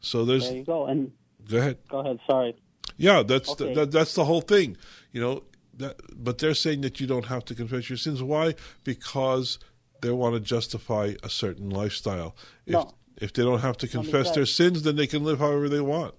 [0.00, 0.48] So there's.
[0.48, 0.86] There you go.
[0.86, 1.10] And
[1.50, 1.78] Go ahead.
[1.88, 2.20] go ahead.
[2.26, 2.54] Sorry.
[2.96, 3.74] Yeah, that's Okay.
[3.74, 4.76] the, that, that's the whole thing.
[5.10, 5.42] You know,
[5.78, 8.22] that, but they're saying that you don't have to confess your sins.
[8.22, 8.54] Why?
[8.84, 9.58] Because
[10.02, 12.36] they want to justify a certain lifestyle.
[12.66, 12.90] If No.
[13.18, 16.14] if they don't have to confess their sins, then they can live however they want.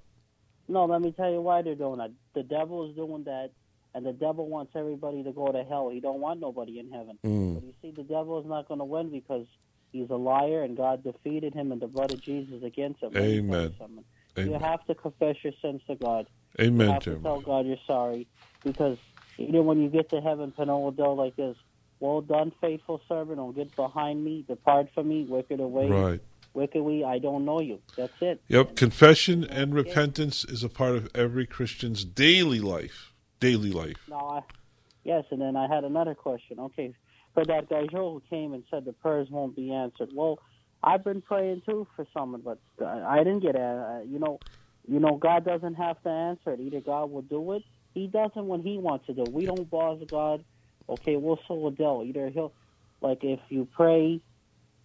[0.68, 2.12] No, let me tell you why they're doing that.
[2.34, 3.52] The devil is doing that,
[3.94, 5.90] and the devil wants everybody to go to hell.
[5.90, 7.20] He don't want nobody in heaven.
[7.24, 7.56] Mm.
[7.56, 9.46] But you see, the devil is not going to win because
[9.92, 13.14] he's a liar, and God defeated him, and the blood of Jesus against him.
[13.14, 13.76] Me Amen.
[14.38, 16.28] You have to confess your sins to God.
[16.60, 17.42] Amen, you have to tell.
[17.42, 18.28] God you're sorry
[18.64, 18.98] because
[19.38, 21.56] even when you get to heaven, Panola Dell like this.
[22.00, 23.38] Well done, faithful servant.
[23.38, 24.44] Don't get behind me.
[24.48, 25.88] Depart from me, wicked away.
[25.88, 26.22] Right.
[26.54, 27.80] Wicked we, I don't know you.
[27.98, 28.42] That's it.
[28.48, 28.76] Yep.
[28.76, 33.12] Confession and repentance is a part of every Christian's daily life.
[33.40, 33.98] Daily life.
[34.10, 34.42] Now, I,
[35.04, 36.60] yes, and then I had another question.
[36.60, 36.94] Okay,
[37.34, 40.10] for that guy Joe who came and said the prayers won't be answered.
[40.14, 40.40] Well,
[40.82, 44.04] I've been praying too for someone, but I didn't get a.
[44.08, 44.40] You know,
[44.88, 46.60] you know, God doesn't have to answer it.
[46.62, 47.64] Either God will do it.
[47.96, 49.24] He does it when He wants to do.
[49.32, 50.44] We don't boss God.
[50.88, 52.04] Okay, we'll so Adele.
[52.06, 52.54] Either He'll,
[53.02, 54.22] like, if you pray,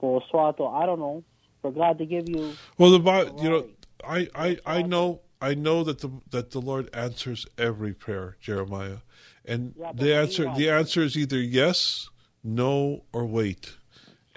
[0.01, 0.73] go swato.
[0.73, 1.23] I don't know,
[1.61, 2.57] for God to give you.
[2.79, 3.67] Well, the you know,
[4.03, 8.99] I, I, I know, I know that the that the Lord answers every prayer, Jeremiah,
[9.45, 12.09] and Yeah, the answer the answer is either yes,
[12.43, 13.77] no, or wait.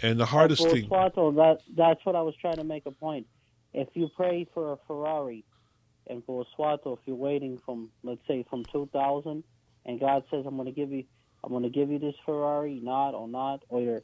[0.01, 2.91] And the hardest For thing, Suato, that that's what I was trying to make a
[2.91, 3.27] point.
[3.73, 5.45] If you pray for a Ferrari,
[6.07, 9.43] and for Suato, if you're waiting from let's say from 2000,
[9.85, 11.03] and God says I'm going to give you,
[11.43, 14.01] I'm going to give you this Ferrari, not or not, or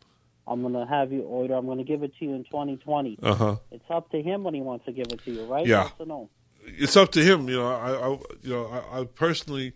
[0.48, 3.20] I'm going to have you, or I'm going to give it to you in 2020.
[3.22, 3.56] uh huh.
[3.72, 5.66] It's up to him when he wants to give it to you, right?
[5.66, 5.84] Yeah.
[5.84, 6.30] Yes or no?
[6.78, 7.48] it's up to him.
[7.50, 8.10] You know, I, I
[8.42, 9.74] you know, I, I personally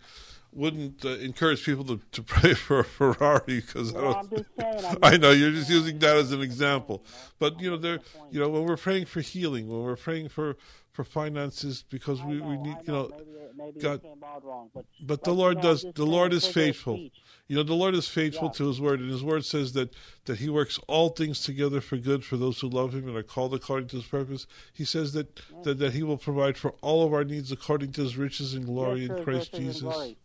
[0.52, 4.16] wouldn't uh, encourage people to, to pray for a Ferrari because I Well, don't.
[4.16, 4.96] I'm just saying.
[5.02, 7.04] I know you're just using that as an example,
[7.38, 7.98] but you know, there,
[8.30, 10.56] you know, when we're praying for healing, when we're praying for
[10.94, 14.44] for finances, because we, know, we need, you know, maybe, maybe God- it came out
[14.44, 15.86] wrong, but but the Lord you know, I'm does.
[15.94, 16.94] The Lord is faithful.
[16.96, 17.14] speech.
[17.48, 18.52] You know, the Lord is faithful Yeah.
[18.52, 19.92] to His word, and His word says that
[20.26, 23.24] that He works all things together for good for those who love Him and are
[23.24, 24.46] called according to His purpose.
[24.72, 28.02] He says that that, that He will provide for all of our needs according to
[28.02, 29.82] His riches and glory Yes, in Christ Jesus.
[29.82, 30.16] glory.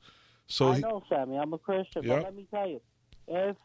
[0.45, 1.37] So I he, know, Sammy.
[1.37, 2.17] I'm a Christian, Yeah.
[2.17, 2.79] but let me tell you,
[3.27, 3.55] if,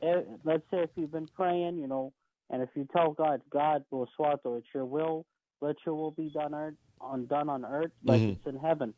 [0.00, 2.12] if let's say if you've been praying, you know,
[2.48, 5.26] and if you tell God, God will swato, it's your will,
[5.64, 8.32] let your will be done earth, on done on earth like Mhm.
[8.36, 8.94] it's in heaven.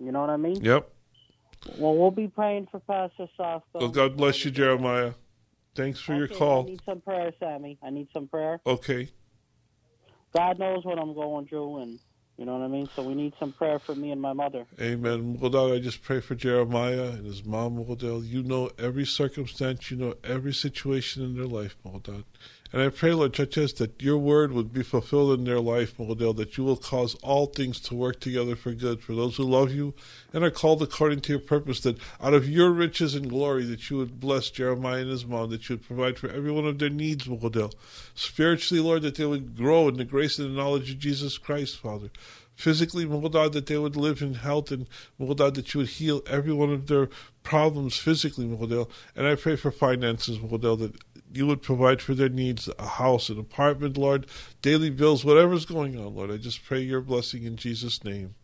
[0.00, 0.62] You know what I mean?
[0.64, 0.90] yep.
[1.76, 3.62] Well, we'll be praying for Pastor Sofko.
[3.74, 5.14] Well, God bless you, Jeremiah.
[5.74, 6.62] Thanks for your call.
[6.62, 7.78] I need some prayer, Sammy.
[7.82, 8.60] I need some prayer.
[8.66, 9.10] Okay.
[10.34, 11.98] God knows what I'm going through, and
[12.36, 12.88] you know what I mean.
[12.94, 14.66] So we need some prayer for me and my mother.
[14.80, 15.36] Amen.
[15.38, 18.26] Mughal, I just pray for Jeremiah and his mom, Mughal.
[18.26, 22.24] You know every circumstance, you know every situation in their life, Mughal.
[22.70, 26.36] And I pray, Lord Churches, that your word would be fulfilled in their life, Mughal,
[26.36, 29.72] that you will cause all things to work together for good for those who love
[29.72, 29.94] you
[30.34, 33.88] and are called according to your purpose, that out of your riches and glory, that
[33.88, 36.78] you would bless Jeremiah and his mom, that you would provide for every one of
[36.78, 37.72] their needs, Mughal.
[38.14, 41.78] Spiritually, Lord, that they would grow in the grace and the knowledge of Jesus Christ,
[41.78, 42.10] Father
[42.58, 46.52] physically, Mughal, that they would live in health, and Mughal, that you would heal every
[46.52, 47.08] one of their
[47.44, 48.90] problems physically, Mughal.
[49.14, 50.92] And I pray for finances, Mughal, that
[51.32, 54.26] you would provide for their needs a house, an apartment, Lord,
[54.62, 56.30] daily bills, whatever's going on, Lord.
[56.30, 58.34] I just pray your blessing in Jesus' name.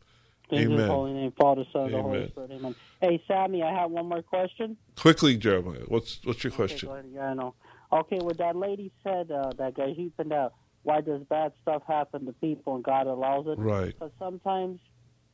[0.50, 0.88] In Amen.
[0.88, 2.50] holy name, Father, Son, and the Holy Spirit.
[2.52, 2.74] Amen.
[3.00, 4.76] Hey, Sammy, I have one more question.
[4.96, 6.88] Quickly, Jeremiah, what's what's your question?
[6.88, 7.10] Okay, go ahead.
[7.12, 7.54] yeah, I know.
[7.92, 10.54] Okay, what that lady said, uh, that guy he found out.
[10.82, 13.58] Why does bad stuff happen to people and God allows it?
[13.58, 13.86] Right.
[13.86, 14.80] Because sometimes,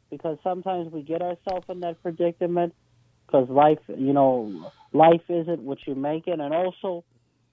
[0.09, 2.73] because sometimes we get ourselves in that predicament.
[3.27, 7.05] Because life, you know, life isn't what you make it, and also,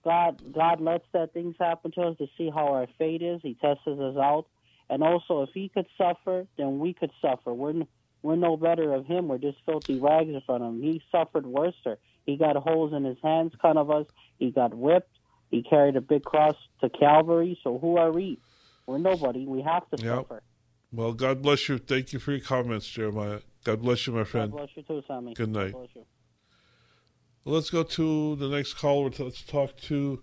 [0.07, 3.41] God, God lets that things happen to us to see how our fate is.
[3.43, 4.45] He tests us out,
[4.89, 7.53] and also, if He could suffer, then we could suffer.
[7.53, 7.87] We're n-
[8.23, 9.27] we're no better of Him.
[9.27, 10.81] We're just filthy rags in front of Him.
[10.81, 11.75] He suffered worse.
[12.25, 14.05] He got holes in His hands, kind of us.
[14.39, 15.11] He got whipped.
[15.51, 17.59] He carried a big cross to Calvary.
[17.61, 18.39] So who are we?
[18.85, 19.45] We're nobody.
[19.45, 20.15] We have to Yep.
[20.19, 20.41] suffer.
[20.93, 21.79] Well, God bless you.
[21.79, 23.41] Thank you for your comments, Jeremiah.
[23.65, 24.51] God bless you, my friend.
[24.53, 25.33] God bless you too, Sammy.
[25.33, 25.73] Good night.
[27.47, 29.09] Let's go to the next caller.
[29.17, 30.21] Let's talk to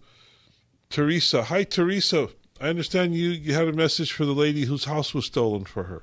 [0.91, 1.45] Teresa.
[1.45, 2.29] Hi, Teresa.
[2.61, 5.85] I understand you, you had a message for the lady whose house was stolen for
[5.85, 6.03] her.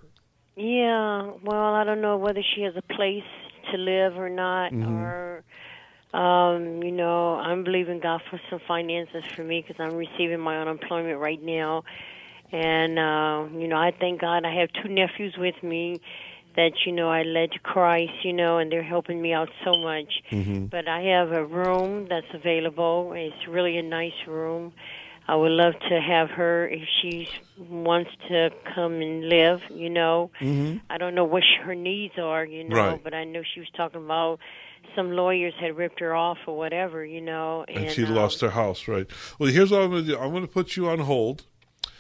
[0.56, 3.24] Yeah, well, I don't know whether she has a place
[3.72, 4.90] to live or not, Mhm.
[4.90, 5.44] or,
[6.18, 10.60] um, you know, I'm believing God for some finances for me because I'm receiving my
[10.60, 11.84] unemployment right now,
[12.52, 16.02] and uh, you know, I thank God I have two nephews with me
[16.56, 19.78] that you know I led to Christ, you know, and they're helping me out so
[19.78, 20.12] much.
[20.32, 20.66] Mm-hmm.
[20.66, 23.14] But I have a room that's available.
[23.16, 24.74] It's really a nice room.
[25.28, 30.32] I would love to have her if she wants to come and live, you know.
[30.42, 30.80] Mm-hmm.
[30.90, 33.04] I don't know what her needs are, you know, Right.
[33.04, 34.40] but I know she was talking about
[34.96, 37.64] some lawyers had ripped her off or whatever, you know.
[37.68, 39.08] And, And she um, lost her house, right?
[39.40, 40.18] Well, here's what I'm going to do.
[40.18, 41.46] I'm going to put you on hold,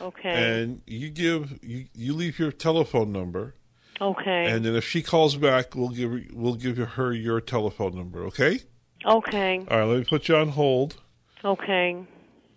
[0.01, 0.61] Okay.
[0.61, 3.53] and you give you, you leave your telephone number,
[4.01, 4.45] okay.
[4.47, 8.25] and then if she calls back, we'll give her- we'll give her your telephone number.
[8.25, 8.59] Okay?
[9.05, 9.65] okay.
[9.69, 9.85] All right.
[9.85, 10.97] Let me put you on hold.
[11.43, 11.97] Okay.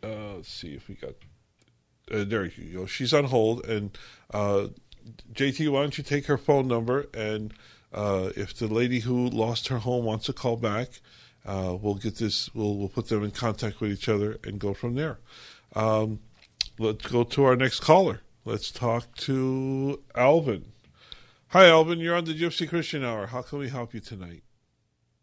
[0.03, 1.15] Uh, let's see if we got.
[2.11, 2.87] Uh, there you go.
[2.87, 3.97] She's on hold, and
[4.33, 4.69] uh,
[5.33, 7.55] JT, why don't you take her phone number, and
[7.93, 11.01] uh, if the lady who lost her home wants to call back,
[11.47, 12.55] uh, we'll get this.
[12.55, 15.19] We'll we'll put them in contact with each other and go from there.
[15.75, 16.21] Um,
[16.79, 18.21] let's go to our next caller.
[18.45, 20.74] Let's talk to Alvin.
[21.55, 22.01] Hi, Alvin.
[22.01, 23.29] You're on the Gypsy Christian Hour.
[23.29, 24.43] How can we help you tonight?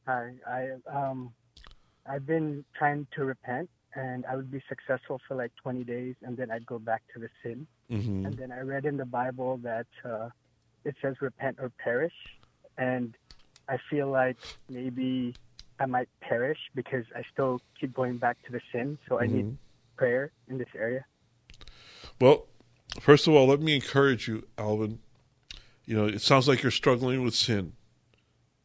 [0.08, 1.34] Hi, I um,
[2.10, 6.38] I've been trying to repent, and I would be successful for like 20 days, and
[6.38, 7.68] then I'd go back to the sin.
[7.92, 8.26] Mm-hmm.
[8.26, 10.30] And then I read in the Bible that uh,
[10.86, 12.16] it says repent or perish,
[12.78, 13.14] and
[13.68, 14.38] I feel like
[14.70, 15.36] maybe
[15.82, 18.98] I might perish because I still keep going back to the sin.
[19.10, 19.58] So I need Mhm.
[19.98, 21.04] prayer in this area.
[22.22, 22.48] Well,
[23.02, 25.00] first of all, let me encourage you, Alvin.
[25.92, 27.74] You know, it sounds like you're struggling with sin.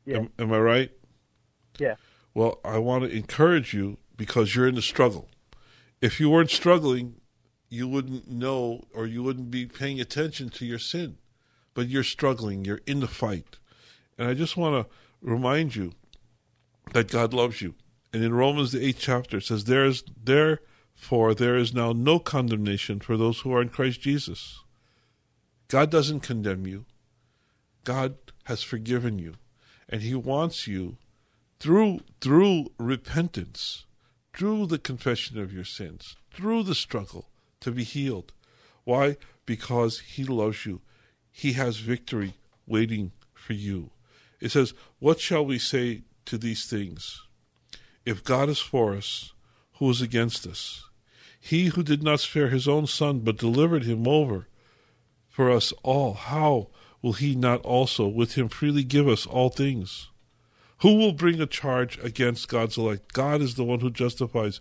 [0.05, 0.19] Yeah.
[0.19, 0.91] Am, am I right?
[1.77, 1.97] Yeah.
[2.35, 5.29] Well, I want to encourage you because you're in the struggle.
[6.01, 7.17] If you weren't struggling,
[7.69, 11.17] you wouldn't know or you wouldn't be paying attention to your sin.
[11.75, 13.57] But you're struggling, you're in the fight.
[14.17, 15.95] And I just want to remind you
[16.93, 17.75] that God loves you.
[18.13, 22.21] And in Romans the eighth chapter it says, There is therefore there is now no
[22.21, 24.61] condemnation for those who are in Christ Jesus.
[25.67, 26.85] God doesn't condemn you.
[27.87, 29.35] God has forgiven you.
[29.89, 30.99] And He wants you
[31.61, 33.87] through through repentance,
[34.35, 37.29] through the confession of your sins, through the struggle
[37.61, 38.33] to be healed.
[38.85, 39.17] Why?
[39.47, 40.81] Because He loves you.
[41.31, 42.35] He has victory
[42.67, 43.91] waiting for you.
[44.41, 47.23] It says, What shall we say to these things?
[48.05, 49.33] If God is for us,
[49.75, 50.85] who is against us?
[51.39, 54.49] He who did not spare his own son, but delivered him over
[55.29, 56.69] for us all, how
[57.07, 60.09] will he not also with him freely give us all things?
[60.81, 63.13] Who will bring a charge against God's elect?
[63.13, 64.59] God is the one who justifies.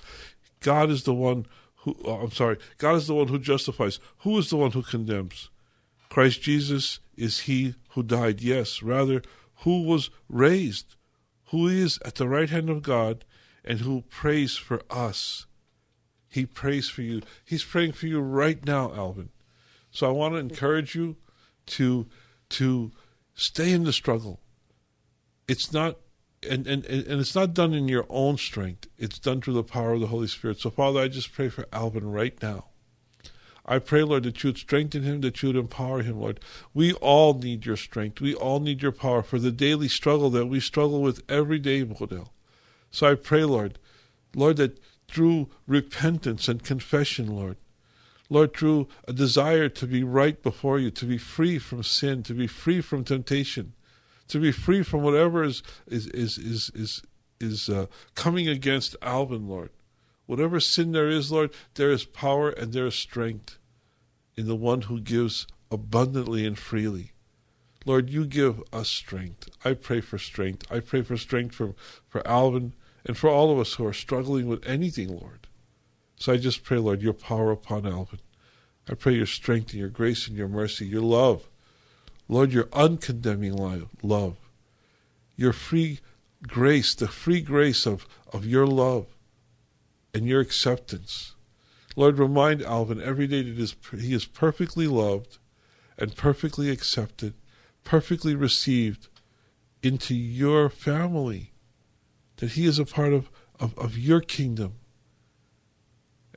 [0.60, 4.00] God is the one who, oh, I'm sorry, God is the one who justifies.
[4.20, 5.50] Who is the one who condemns?
[6.10, 9.24] Christ Jesus is he who died, yes, rather,
[9.62, 10.96] who was raised,
[11.46, 13.26] who is at the right hand of God,
[13.64, 15.48] and who prays for us.
[16.30, 17.24] He prays for you.
[17.44, 19.30] He's praying for you right now, Alvin.
[19.90, 21.16] So I want to encourage you
[21.66, 22.06] to
[22.50, 22.92] to
[23.34, 24.40] stay in the struggle.
[25.48, 25.98] It's not
[26.48, 28.88] and, and, and it's not done in your own strength.
[29.00, 30.60] It's done through the power of the Holy Spirit.
[30.60, 32.66] So Father, I just pray for Alvin right now.
[33.66, 36.40] I pray, Lord, that you would strengthen him, that you would empower him, Lord.
[36.74, 38.22] We all need your strength.
[38.22, 41.84] We all need your power for the daily struggle that we struggle with every day,
[41.84, 42.32] Model.
[42.92, 43.80] So I pray, Lord,
[44.36, 47.58] Lord, that through repentance and confession, Lord,
[48.30, 52.34] Lord, through a desire to be right before you, to be free from sin, to
[52.34, 53.74] be free from temptation,
[54.28, 57.04] to be free from whatever is is is is is,
[57.40, 57.86] is uh,
[58.16, 59.70] coming against Alvin, Lord.
[60.26, 63.60] Whatever sin there is, Lord, there is power and there is strength
[64.36, 67.12] in the one who gives abundantly and freely.
[67.86, 69.50] Lord, you give us strength.
[69.64, 70.66] I pray for strength.
[70.72, 71.76] I pray for strength for,
[72.08, 72.74] for Alvin
[73.06, 75.45] and for all of us who are struggling with anything, Lord.
[76.18, 78.20] So I just pray, Lord, your power upon Alvin.
[78.90, 81.50] I pray your strength and your grace and your mercy, your love.
[82.28, 83.56] Lord, your uncondemning
[84.02, 84.38] love,
[85.36, 86.00] your free
[86.42, 89.08] grace, the free grace of, of your love
[90.14, 91.36] and your acceptance.
[91.96, 95.38] Lord, remind Alvin every day that he is perfectly loved
[95.98, 97.34] and perfectly accepted,
[97.84, 99.08] perfectly received
[99.84, 101.54] into your family,
[102.38, 104.76] that he is a part of, of, of your kingdom,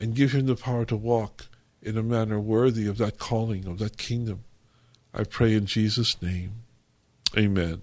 [0.00, 1.46] and give him the power to walk
[1.82, 4.44] in a manner worthy of that calling, of that kingdom.
[5.12, 6.62] I pray in Jesus' name.
[7.36, 7.82] Amen.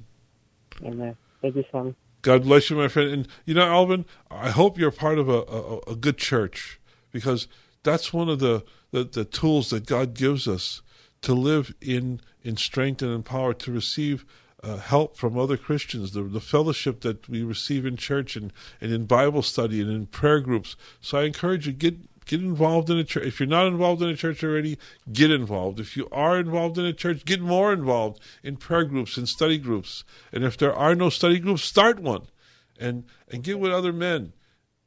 [0.83, 1.15] Amen.
[1.41, 1.95] Thank you, son.
[2.21, 3.11] God bless you, my friend.
[3.11, 6.79] And you know, Alvin, I hope you're part of a, a, a good church
[7.11, 7.47] because
[7.83, 10.81] that's one of the, the, the, tools that God gives us
[11.21, 14.25] to live in, in strength and in power, to receive
[14.63, 18.91] uh, help from other Christians, the, the fellowship that we receive in church and, and
[18.91, 20.75] in Bible study and in prayer groups.
[21.01, 23.25] So I encourage you, get Get involved in a church.
[23.25, 24.79] If you're not involved in a church already,
[25.13, 25.79] get involved.
[25.79, 29.59] If you are involved in a church, get more involved in prayer groups and study
[29.59, 30.03] groups.
[30.31, 32.23] And if there are no study groups, start one,
[32.79, 34.33] and and get with other men.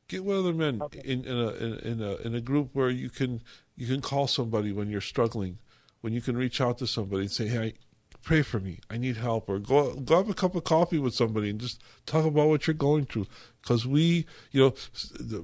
[0.09, 3.09] Get with other men in, in a in, in a in a group where you
[3.09, 3.43] can
[3.77, 5.59] you can call somebody when you're struggling,
[6.01, 7.75] when you can reach out to somebody and say, "Hey,
[8.23, 8.81] pray for me.
[8.91, 9.49] I need help.
[9.49, 12.67] Or go go have a cup of coffee with somebody and just talk about what
[12.67, 13.27] you're going through.
[13.63, 14.75] Because we, you know,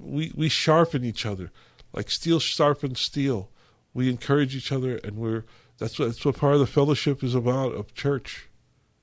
[0.02, 1.50] we we sharpen each other
[1.94, 3.48] like steel sharpens steel.
[3.94, 5.44] We encourage each other, and we're
[5.78, 8.48] that's what that's what part of the fellowship is about of church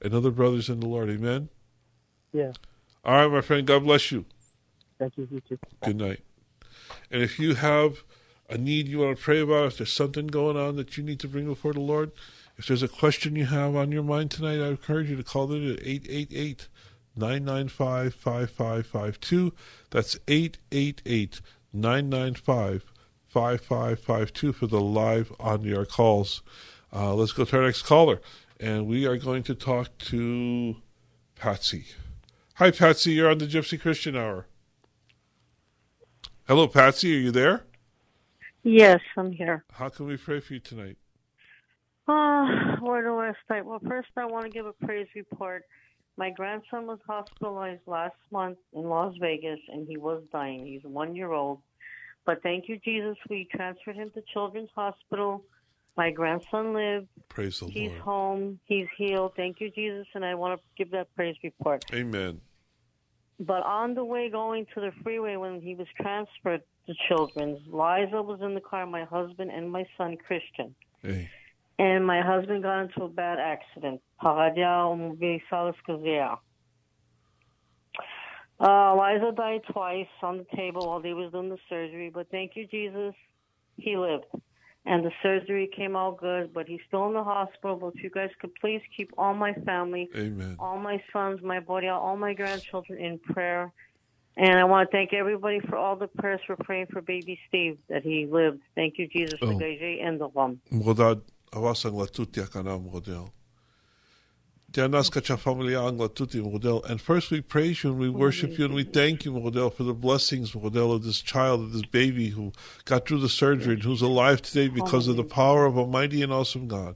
[0.02, 1.10] and other brothers in the Lord.
[1.10, 1.50] Amen.
[2.34, 2.52] Yeah.
[3.04, 3.66] All right, my friend.
[3.66, 4.26] God bless you.
[5.00, 5.28] Thank you.
[5.32, 5.58] You.
[5.84, 6.20] Good night.
[7.10, 8.04] And if you have
[8.50, 11.20] a need you want to pray about, if there's something going on that you need
[11.22, 12.12] to bring before the Lord,
[12.62, 15.52] if there's a question you have on your mind tonight, I encourage you to call
[15.52, 16.68] it at 888
[17.16, 19.54] 995 5552.
[19.90, 21.42] That's 888
[21.74, 22.86] 995
[23.30, 26.44] 5552 for the live on your calls.
[26.94, 28.22] Uh, let's go to our next caller,
[28.60, 30.76] and we are going to talk to
[31.34, 31.86] Patsy.
[32.56, 33.14] Hi, Patsy.
[33.14, 34.46] You're on the Gypsy Christian Hour.
[36.48, 37.16] Hello, Patsy.
[37.16, 37.64] Are you there?
[38.62, 39.66] Yes, I'm here.
[39.72, 40.98] How can we pray for you tonight?
[42.12, 43.66] Uh, where do I start?
[43.66, 45.64] Well, first, I want to give a praise report.
[46.18, 50.66] My grandson was hospitalized last month in Las Vegas, and he was dying.
[50.66, 51.60] He's one year old.
[52.26, 53.18] But thank you, Jesus.
[53.30, 55.44] We transferred him to Children's Hospital.
[55.98, 57.08] My grandson lived.
[57.30, 58.02] Praise the He's Lord.
[58.02, 58.60] home.
[58.66, 59.34] He's healed.
[59.36, 60.08] Thank you, Jesus.
[60.14, 61.84] And I want to give that praise report.
[61.94, 62.42] Amen.
[63.40, 68.22] But on the way going to the freeway when he was transferred to Children's, Liza
[68.22, 70.76] was in the car, my husband and my son Christian.
[71.02, 71.30] Hey
[71.82, 74.02] and my husband got into a bad accident.
[74.22, 76.38] Paradiya Umbi Salis I
[78.60, 82.52] Uh, Liza died twice on the table while he was doing the surgery, but thank
[82.56, 83.16] you, Jesus,
[83.78, 84.26] he lived.
[84.86, 87.78] And the surgery came out good, but he's still in the hospital.
[87.78, 90.58] But if you guys could please keep all my family, Amen.
[90.60, 93.72] all my sons, my body, all my grandchildren in prayer.
[94.38, 97.78] And I want to thank everybody for all the prayers for praying for baby Steve
[97.90, 98.62] that he lived.
[98.76, 99.50] Thank you, Jesus, oh.
[99.50, 100.62] and the one.
[100.72, 101.22] Well, that
[101.52, 103.32] latuti akana mgodel.
[104.72, 106.90] Dianas kacha familia ang latuti mgodel.
[106.90, 109.84] And first we praise you and we worship you and we thank you, mgodel, for
[109.84, 112.54] the blessings, mgodel, of this child, of this baby who
[112.86, 116.32] got through the surgery and who's alive today because of the power of Almighty and
[116.32, 116.96] awesome God.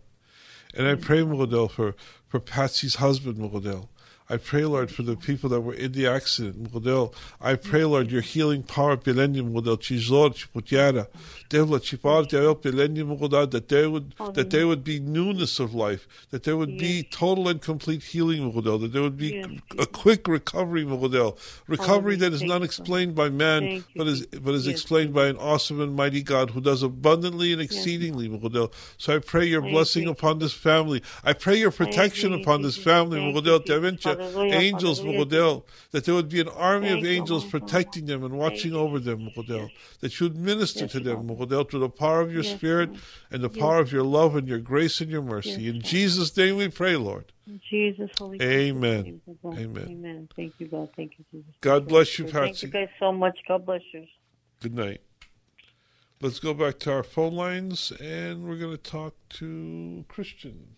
[0.73, 1.95] And I pray, mgodel, for,
[2.27, 3.89] for Patsy's husband, mgodel.
[4.27, 6.75] I pray, Lord, for the people that were in the accident.
[7.39, 11.07] I pray, Lord, your healing power, Beleni, Mgodel, Chizor, Chiputiara,
[11.49, 16.07] Devla, Chipar, Devel, Beleni, Mgodel, that there would, that there would be newness of life,
[16.31, 19.45] that there would be total and complete healing, that there would be
[19.77, 20.83] a quick recovery,
[21.67, 25.79] recovery that is not explained by man, but is, but is explained by an awesome
[25.79, 28.25] and mighty God who does abundantly and exceedingly.
[28.97, 31.03] So I pray your blessing upon this family.
[31.23, 33.19] I pray your protection upon this family,
[34.17, 35.01] Hallelujah, angels.
[35.01, 37.51] Mgodel, that there would be an army Thank of angels Lord.
[37.51, 41.79] protecting them and watching over them, Mgodel, that you would minister to them, Mgodel, through
[41.79, 42.89] the power of your Yes, spirit
[43.31, 43.57] and the Yes.
[43.57, 45.63] power of your love and your grace and your mercy.
[45.63, 45.81] Yes, In.
[45.81, 47.31] Jesus' name we pray, Lord.
[47.47, 49.21] In Jesus, Holy Amen.
[49.45, 49.57] Amen.
[49.57, 49.87] Amen.
[49.89, 50.29] Amen.
[50.35, 50.89] Thank you, God.
[50.95, 51.53] Thank you, Jesus.
[51.61, 52.55] God bless you, Patrick.
[52.55, 53.37] Thank you guys so much.
[53.47, 54.05] God bless you.
[54.61, 55.01] Good night.
[56.21, 60.77] Let's go back to our phone lines and we're going to talk to Christian.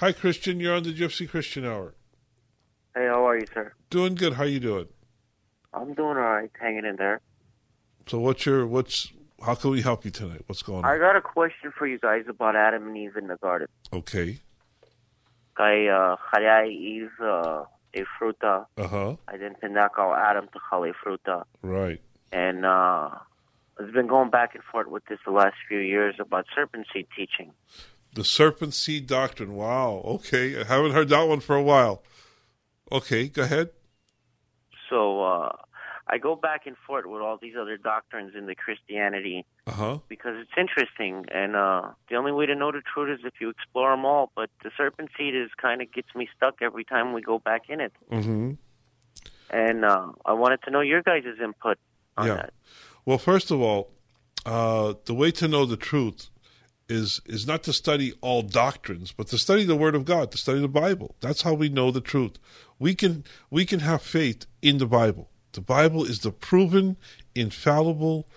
[0.00, 0.60] Hi, Christian.
[0.60, 1.94] You're on the Gypsy Christian Hour.
[2.96, 3.74] Hey, how are you, sir?
[3.90, 4.32] Doing good.
[4.32, 4.86] How you doing?
[5.74, 7.20] I'm doing all right, hanging in there.
[8.06, 9.12] So, what's your what's?
[9.44, 10.40] How can we help you tonight?
[10.46, 10.90] What's going on?
[10.90, 13.68] I got a question for you guys about Adam and Eve in the garden.
[13.92, 14.40] Okay.
[15.58, 19.16] Kay uh, Kaya Eve uh, e fruta, Uh huh.
[19.28, 21.44] ay din tinakaw Adam to kali fruta.
[21.60, 22.00] Right.
[22.32, 23.10] And uh,
[23.78, 27.08] it's been going back and forth with this the last few years about serpent seed
[27.14, 27.52] teaching.
[28.14, 29.54] The serpent seed doctrine.
[29.54, 30.00] Wow.
[30.06, 30.58] Okay.
[30.58, 32.02] I haven't heard that one for a while.
[32.92, 33.28] Okay.
[33.28, 33.70] Go ahead.
[34.90, 35.52] So uh,
[36.06, 39.98] I go back and forth with all these other doctrines in the Christianity Uh huh.
[40.08, 43.48] because it's interesting, and uh, the only way to know the truth is if you
[43.50, 44.30] explore them all.
[44.36, 47.62] But the serpent seed is kind of gets me stuck every time we go back
[47.68, 48.52] in it, Mm-hmm.
[49.50, 51.78] and uh, I wanted to know your guys' input
[52.16, 52.34] on yeah.
[52.34, 52.52] that.
[53.04, 53.90] Well, first of all,
[54.44, 56.28] uh, the way to know the truth
[56.88, 60.38] is is not to study all doctrines, but to study the Word of God, to
[60.38, 61.16] study the Bible.
[61.20, 62.38] That's how we know the truth.
[62.78, 65.28] We can we can have faith in the Bible.
[65.52, 66.96] The Bible is the proven,
[67.34, 68.28] infallible,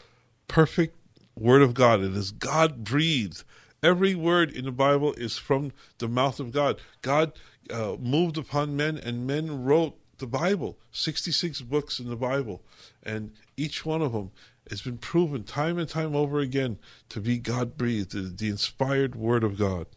[0.48, 0.96] perfect
[1.36, 2.02] Word of God.
[2.02, 3.44] It is God breathed.
[3.82, 6.82] Every word in the Bible is from the mouth of God.
[7.02, 7.32] God
[7.70, 10.78] uh, moved upon men, and men wrote the Bible.
[10.92, 12.62] Sixty-six books in the Bible,
[13.04, 14.32] and each one of them
[14.70, 16.78] has been proven time and time over again
[17.08, 19.88] to be God breathed, the, the inspired Word of God.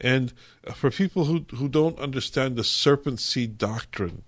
[0.00, 0.32] And
[0.74, 4.22] for people who who don't understand the serpent seed doctrine,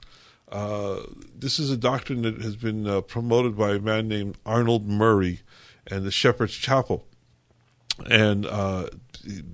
[0.50, 1.00] uh,
[1.34, 5.40] this is a doctrine that has been uh, promoted by a man named Arnold Murray
[5.86, 7.06] and the Shepherd's Chapel,
[8.08, 8.88] and uh,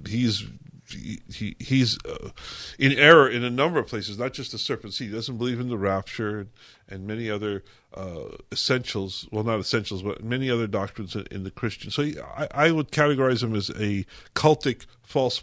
[0.09, 0.45] he's
[0.91, 2.31] he, he he's uh,
[2.79, 5.11] in error in a number of places, not just the serpent seed.
[5.11, 6.49] He doesn't believe in the rapture and,
[6.89, 7.63] and many other
[7.95, 9.29] uh, essentials.
[9.31, 11.91] Well, not essentials, but many other doctrines in, in the Christian.
[11.91, 14.05] So he, I, I would categorize him as a
[14.35, 15.43] cultic false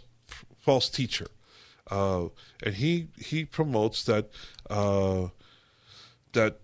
[0.66, 1.28] false teacher,
[1.92, 2.24] uh,
[2.62, 4.28] and he he promotes that
[4.68, 5.28] uh,
[6.32, 6.58] that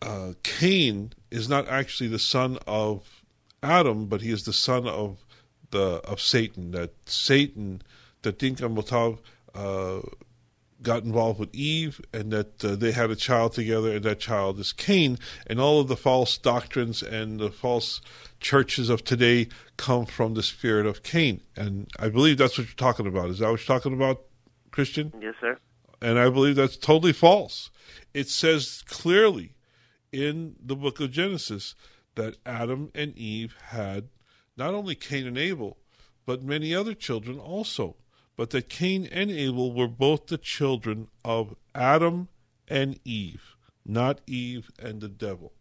[0.00, 3.22] uh, Cain is not actually the son of
[3.62, 5.18] Adam, but he is the son of
[5.70, 6.70] the of Satan.
[6.70, 7.82] That Satan,
[8.22, 9.18] that Dinka Motav,
[9.54, 10.00] uh,
[10.82, 14.58] got involved with Eve, and that uh, they had a child together, and that child
[14.58, 15.18] is Cain.
[15.46, 18.00] And all of the false doctrines and the false
[18.40, 21.40] churches of today come from the spirit of Cain.
[21.56, 23.30] And I believe that's what you're talking about.
[23.30, 24.22] Is that what you're talking about,
[24.70, 25.12] Christian?
[25.20, 25.58] Yes, sir.
[26.02, 27.70] And I believe that's totally false.
[28.12, 29.54] It says clearly
[30.12, 31.74] in the book of Genesis
[32.14, 34.08] that Adam and Eve had
[34.56, 35.78] not only Cain and Abel,
[36.26, 37.96] but many other children also.
[38.36, 42.28] But that Cain and Abel were both the children of Adam
[42.68, 43.56] and Eve,
[43.86, 45.52] not Eve and the devil.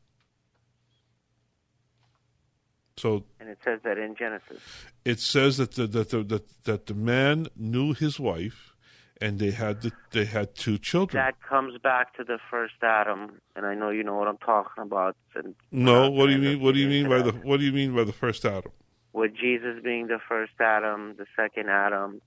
[2.97, 4.61] So And it says that in Genesis.
[5.03, 8.75] it says that the, that the that, that the man knew his wife,
[9.19, 11.23] and they had the, they had two children.
[11.23, 14.83] That comes back to the first Adam, and I know you know what I'm talking
[14.83, 15.15] about.
[15.35, 16.59] And no, what do you mean?
[16.61, 18.71] What do you mean by the what do you mean by the first Adam?
[19.13, 22.19] with Jesus being the first Adam, the second Adam,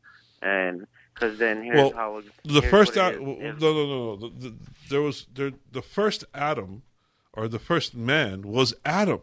[0.43, 3.29] and because then here's well, how the first what it Adam.
[3.29, 3.61] is.
[3.61, 4.17] No, no, no, no.
[4.17, 4.55] The, the,
[4.91, 6.83] there was there the first Adam,
[7.33, 9.21] or the first man was Adam,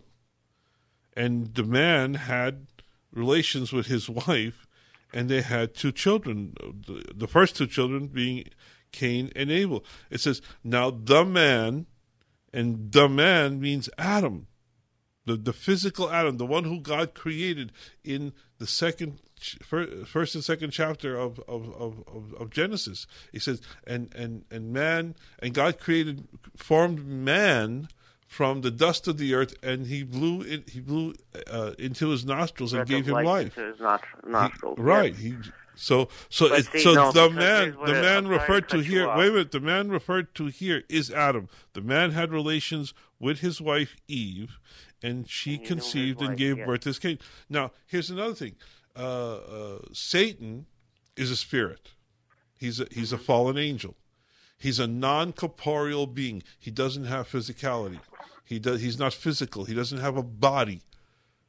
[1.15, 2.67] and the man had
[3.11, 4.67] relations with his wife,
[5.13, 6.55] and they had two children.
[6.85, 8.45] The, the first two children being
[8.91, 9.83] Cain and Abel.
[10.09, 11.85] It says now the man,
[12.51, 14.47] and the man means Adam
[15.25, 17.71] the the physical Adam, the one who God created
[18.03, 23.07] in the second, first and second chapter of of, of, of, Genesis.
[23.31, 27.89] He says, and and and man, and God created, formed man
[28.27, 31.13] from the dust of the earth, and he blew it, he blew
[31.51, 33.79] uh, into his nostrils and Breath gave him life into his
[34.25, 35.13] nostrils, He- right.
[35.13, 35.21] yes.
[35.21, 35.35] He
[35.75, 39.07] so so it, see, so no, the man the man to referred to here.
[39.15, 39.51] Wait a minute.
[39.51, 41.49] The man referred to here is Adam.
[41.73, 44.57] The man had relations with his wife Eve,
[45.01, 46.67] and she conceived and wife, gave yes.
[46.67, 47.19] birth to his Cain.
[47.49, 48.55] Now here's another thing.
[48.97, 50.65] Uh, uh, Satan
[51.15, 51.91] is a spirit.
[52.57, 53.25] He's a, he's a Mm-hmm.
[53.25, 53.95] fallen angel.
[54.57, 56.41] He's a non-corporeal being.
[56.57, 57.99] He doesn't have physicality.
[58.45, 58.81] He does.
[58.81, 59.65] He's not physical.
[59.65, 60.81] He doesn't have a body.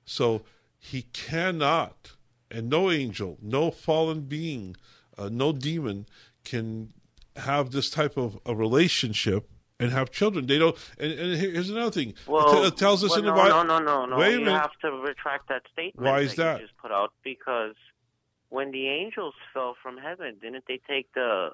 [0.05, 0.43] So
[0.79, 2.13] he cannot,
[2.51, 4.77] and no angel, no fallen being,
[5.17, 6.07] uh, no demon
[6.45, 6.93] can
[7.37, 9.49] have this type of a relationship
[9.81, 10.47] and have children.
[10.47, 10.77] They don't.
[10.99, 12.15] And, and here's another thing.
[12.27, 13.65] Well, it, it tells us well, in the no, Bible.
[13.65, 14.17] No, no, no, no.
[14.17, 14.61] Wait a you minute.
[14.61, 16.07] have to retract that statement.
[16.07, 16.61] Why is that, that?
[16.61, 17.75] just put out because
[18.51, 21.51] when the angels fell from heaven, didn't they take the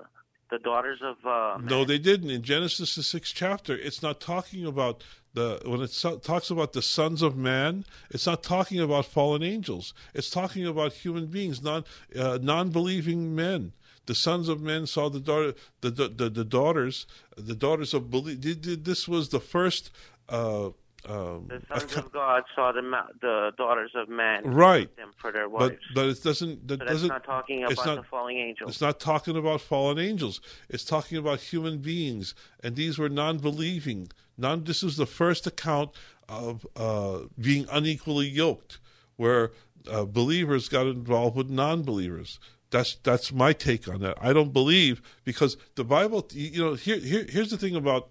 [0.50, 2.30] the daughters of uh, No, they didn't.
[2.30, 6.72] In Genesis, the sixth chapter, it's not talking about the when it so- talks about
[6.72, 7.84] the sons of man.
[8.10, 9.94] It's not talking about fallen angels.
[10.12, 11.84] It's talking about human beings, non
[12.18, 13.72] uh, non believing men.
[14.10, 17.06] The sons of men saw the daughter, the the, the, the daughters,
[17.36, 18.40] the daughters of believe.
[18.84, 19.92] This was the first.
[20.28, 20.70] Uh,
[21.08, 24.96] um, the sons of God saw the ma- the daughters of man, and Right.
[24.96, 25.76] them for their wives.
[25.94, 26.66] but it doesn't.
[26.66, 27.08] That so doesn't.
[27.08, 28.70] not talking it's about not- the falling angels.
[28.70, 30.40] It's not talking about fallen angels.
[30.68, 32.34] It's talking about human beings,
[32.64, 34.08] and these were non-believing.
[34.36, 34.64] Non.
[34.64, 35.92] This is the first account
[36.28, 38.80] of uh, being unequally yoked,
[39.14, 39.52] where
[39.88, 42.40] uh, believers got involved with non-believers.
[42.70, 44.16] That's that's my take on that.
[44.20, 46.28] I don't believe because the Bible.
[46.32, 48.10] You know, here, here here's the thing about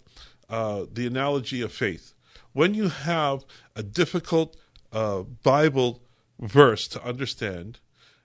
[0.49, 2.13] uh, the analogy of faith.
[2.51, 3.45] When you have
[3.75, 4.57] a difficult
[4.91, 6.01] uh, Bible
[6.39, 7.79] verse to understand,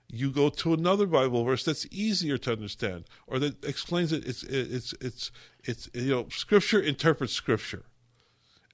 [0.09, 4.25] you go to another Bible verse that's easier to understand or that explains it.
[4.25, 5.31] It's it's it's
[5.63, 7.85] it's you know Scripture interprets Scripture,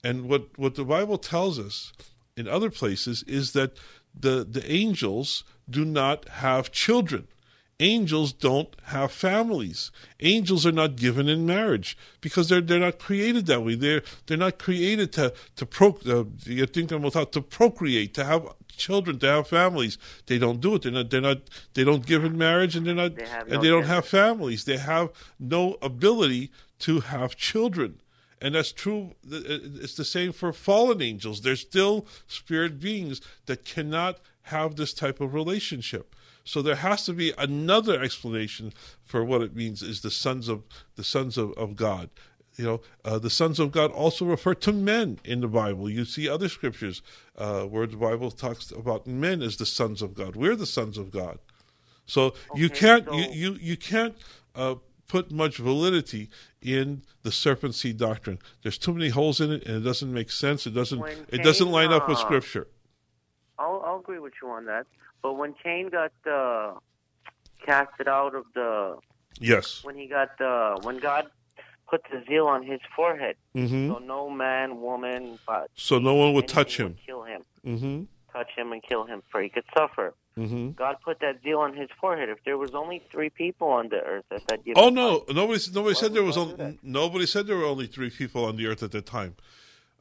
[0.03, 1.93] and what what the Bible tells us
[2.35, 3.77] in other places is that
[4.19, 7.27] the the angels do not have children.
[7.81, 9.89] Angels don't have families.
[10.19, 13.73] Angels are not given in marriage because they're they're not created that way.
[13.73, 19.47] They're they're not created to to pro uh, to procreate, to have children, to have
[19.47, 19.97] families.
[20.27, 20.83] They don't do it.
[20.83, 21.41] They're not they're not
[21.73, 24.65] they don't give in marriage and they're not They have and they don't have families.
[24.65, 25.09] They have
[25.39, 27.99] no ability to have children.
[28.39, 29.15] And that's true.
[29.27, 31.41] It's the same for fallen angels.
[31.41, 36.15] They're still spirit beings that cannot have this type of relationship.
[36.43, 38.73] So there has to be another explanation
[39.03, 40.63] for what it means is the sons of
[40.95, 42.09] the sons of, of God.
[42.57, 45.89] You know, uh, the sons of God also refer to men in the Bible.
[45.89, 47.01] You see other scriptures
[47.37, 50.35] uh, where the Bible talks about men as the sons of God.
[50.35, 51.39] We're the sons of God.
[52.05, 54.15] So you can't so- you you, you can't
[54.53, 54.75] uh,
[55.07, 56.29] put much validity
[56.61, 58.39] in the serpent seed doctrine.
[58.63, 60.67] There's too many holes in it, and it doesn't make sense.
[60.67, 62.67] It doesn't When it doesn't line up with scripture.
[63.57, 64.87] I'll, I'll agree with you on that.
[65.21, 66.73] But when Cain got uh,
[67.65, 68.97] casted out of the,
[69.39, 69.83] Yes.
[69.83, 71.27] when he got uh, when God
[71.89, 73.87] put the seal on his forehead, Mhm.
[73.89, 76.87] so no man, woman, but So no one would touch him.
[76.89, 78.03] would kill him, Mm-hmm.
[78.33, 80.13] touch him and kill him, for he could suffer.
[80.37, 80.71] Mm-hmm.
[80.71, 82.29] God put that seal on his forehead.
[82.29, 85.25] If there was only three people on the earth at that given Oh no!
[85.29, 88.65] Nobody nobody said there was only, nobody said there were only three people on the
[88.67, 89.35] earth at that time.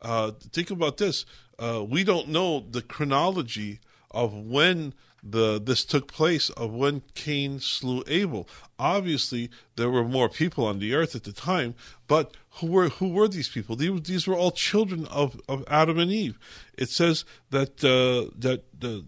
[0.01, 1.25] Uh, think about this:
[1.59, 3.81] uh, we don't know the chronology
[4.13, 8.49] of when the this took place of when Cain slew Abel.
[8.79, 11.75] Obviously, there were more people on the earth at the time,
[12.09, 13.77] but who were who were these people?
[13.77, 16.39] These, these were all children of, of Adam and Eve.
[16.77, 19.05] It says that uh, that the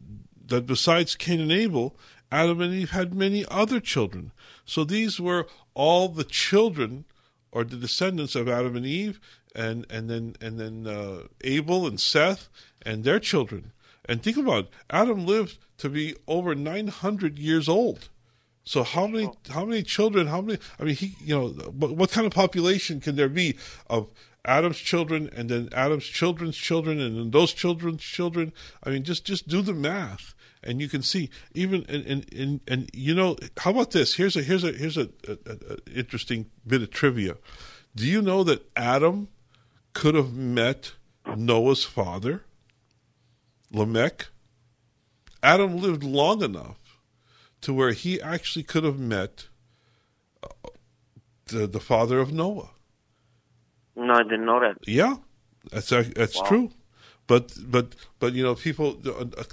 [0.46, 1.96] that besides Cain and Abel,
[2.30, 4.32] Adam and Eve had many other children.
[4.64, 7.04] So these were all the children
[7.50, 9.20] or the descendants of Adam and Eve,
[9.54, 12.48] and and then and then uh, Abel and Seth
[12.82, 13.72] and their children.
[14.06, 18.08] And think about it, Adam lived to be over nine hundred years old,
[18.64, 20.28] So how many how many children?
[20.28, 20.58] How many?
[20.78, 23.56] I mean, he you know, what, what kind of population can there be
[23.88, 24.08] of
[24.44, 28.52] Adam's children and then Adam's children's children and then those children's children?
[28.84, 32.60] I mean, just just do the math, and you can see even and and and,
[32.68, 34.14] and you know, how about this?
[34.14, 37.36] Here's a here's a here's a, a, a, a interesting bit of trivia.
[37.96, 39.28] Do you know that Adam
[39.92, 40.92] could have met
[41.36, 42.44] Noah's father,
[43.72, 44.26] Lamech?
[45.42, 46.78] Adam lived long enough
[47.62, 49.48] to where he actually could have met
[50.42, 50.48] uh,
[51.46, 52.70] the the father of Noah.
[53.96, 54.76] No, I didn't know that.
[54.86, 55.16] Yeah,
[55.70, 56.46] that's that's Wow.
[56.46, 56.70] true.
[57.26, 59.00] But but but you know, people.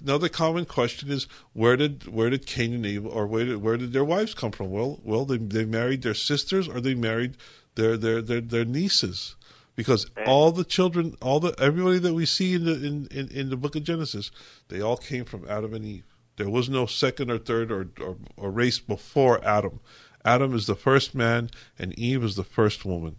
[0.01, 3.77] Another common question is where did where did Cain and Abel, or where did where
[3.77, 4.71] did their wives come from?
[4.71, 7.37] Well, well, they they married their sisters, or they married
[7.75, 9.35] their their their, their nieces,
[9.79, 13.49] because all the children, all the everybody that we see in the in, in, in
[13.49, 14.29] the book of Genesis,
[14.67, 16.03] they all came from Adam and Eve.
[16.35, 19.79] There was no second or third or, or, or race before Adam.
[20.25, 21.49] Adam is the first man,
[21.79, 23.15] and Eve is the first woman.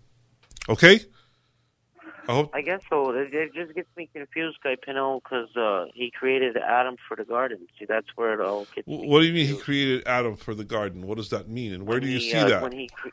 [0.68, 1.00] Okay.
[2.28, 3.10] I hope I guess so.
[3.12, 7.24] It, it just gets me confused, Guy Pinot, because uh, he created Adam for the
[7.24, 7.66] garden.
[7.78, 8.86] See, that's where it all gets.
[8.86, 11.06] What do you mean he created Adam for the garden?
[11.06, 12.62] What does that mean, and where do you He, see uh, that?
[12.62, 13.08] When he, cre-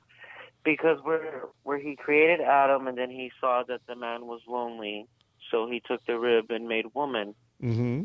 [0.68, 5.08] because where where he created Adam, and then he saw that the man was lonely,
[5.50, 8.04] so he took the rib and made woman, Mm-hmm.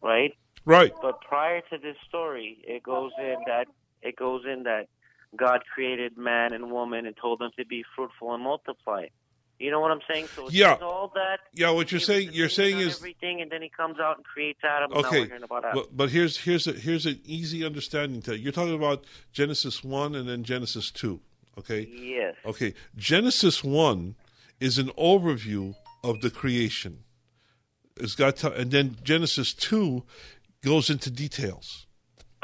[0.00, 0.32] right?
[0.64, 0.92] Right.
[1.02, 3.66] But prior to this story, it goes in that
[4.00, 4.86] it goes in that
[5.36, 9.06] God created man and woman and told them to be fruitful and multiply.
[9.58, 10.28] You know what I'm saying?
[10.34, 10.74] So it's Yeah.
[10.82, 11.38] all that.
[11.54, 14.60] Yeah, what you're saying, you're saying is everything, and then he comes out and creates
[14.64, 14.92] Adam.
[14.92, 15.22] And now okay.
[15.32, 15.48] Adam.
[15.74, 20.14] But, but here's here's a here's an easy understanding to you're talking about Genesis one
[20.14, 21.20] and then Genesis two.
[21.58, 21.88] Okay.
[21.92, 22.34] Yes.
[22.44, 22.74] Okay.
[22.96, 24.14] Genesis one
[24.60, 27.04] is an overview of the creation.
[27.96, 30.04] It's got to, and then Genesis two
[30.62, 31.86] goes into details.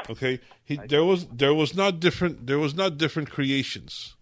[0.09, 0.39] Okay.
[0.63, 4.15] He, there was there was not different there was not different creations.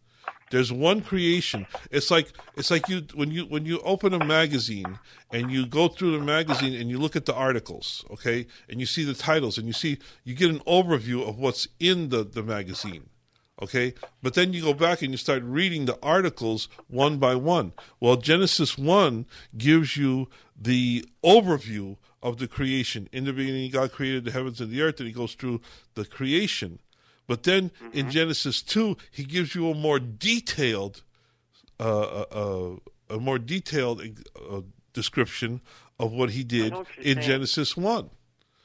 [0.50, 1.68] There's one creation.
[1.92, 5.00] It's like it's like you when you when you open a magazine
[5.32, 8.86] and you go through the magazine and you look at the articles, okay, and you
[8.86, 12.44] see the titles and you see you get an overview of what's in the the
[12.44, 13.10] magazine,
[13.62, 13.94] okay.
[14.22, 17.74] But then you go back and you start reading the articles one by one.
[18.00, 19.26] Well, Genesis one
[19.58, 20.30] gives you
[20.60, 23.08] the overview of the creation.
[23.12, 25.62] In the beginning, God created the heavens and the earth, and He goes through
[25.94, 26.80] the creation.
[27.28, 31.04] But then in Genesis 2, he gives you a more detailed,
[31.80, 34.02] uh, uh, uh, a more detailed
[34.50, 34.62] uh,
[34.94, 35.62] description
[36.00, 37.28] of what he did what in saying.
[37.28, 38.10] Genesis 1.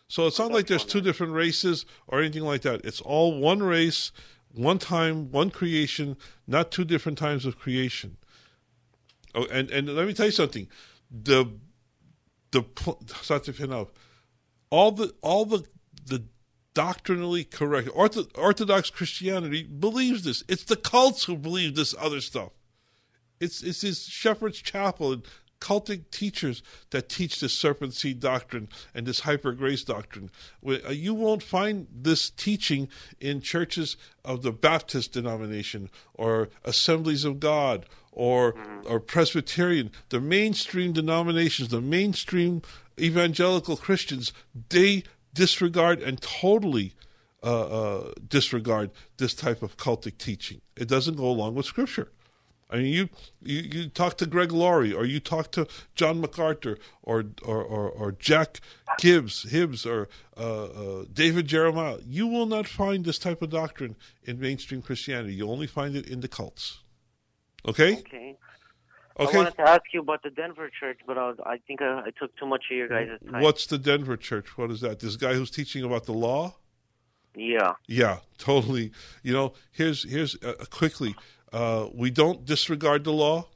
[0.07, 2.84] So it's not like there's two different races or anything like that.
[2.84, 4.12] It's all one race,
[4.55, 8.16] one time, one creation, not two different times of creation.
[9.34, 10.68] Oh, and, and let me tell you something.
[11.11, 11.46] The
[12.50, 13.88] the pl- Satya Pinav,
[14.70, 15.64] all the all the
[16.05, 16.24] the
[16.74, 20.42] doctrinally correct Ortho, Orthodox Christianity believes this.
[20.48, 22.53] It's the cults who believe this other stuff.
[23.40, 25.22] It's it's this Shepherd's Chapel and
[25.62, 30.28] cultic teachers that teach this serpent seed doctrine and this hyper grace doctrine.
[30.66, 32.88] Uh, You won't find this teaching
[33.20, 38.54] in churches of the Baptist denomination or Assemblies of God or
[38.84, 39.90] or Presbyterian.
[40.08, 42.62] The mainstream denominations, the mainstream
[42.98, 44.32] evangelical Christians,
[44.68, 46.92] they disregard and totally
[47.42, 50.60] uh, uh, disregard this type of cultic teaching.
[50.76, 52.08] It doesn't go along with Scripture.
[52.72, 53.08] I mean, you,
[53.42, 57.90] you you talk to Greg Laurie, or you talk to John MacArthur, or or or,
[57.90, 58.60] or Jack
[58.98, 61.98] Gibbs, Hibbs, or uh, uh, David Jeremiah.
[62.06, 65.34] You will not find this type of doctrine in mainstream Christianity.
[65.34, 66.78] You only find it in the cults.
[67.68, 67.98] Okay.
[67.98, 68.36] Okay.
[69.20, 69.34] Okay.
[69.34, 72.00] I wanted to ask you about the Denver church, but I, was, I think I,
[72.06, 73.42] I took too much of your guys' time.
[73.42, 74.56] What's the Denver church?
[74.56, 75.00] What is that?
[75.00, 76.54] This guy who's teaching about the law?
[77.34, 77.72] Yeah.
[77.86, 78.90] Yeah, totally.
[79.22, 81.14] You know, here's here's uh, quickly.
[81.53, 83.46] Uh, we don't disregard the law.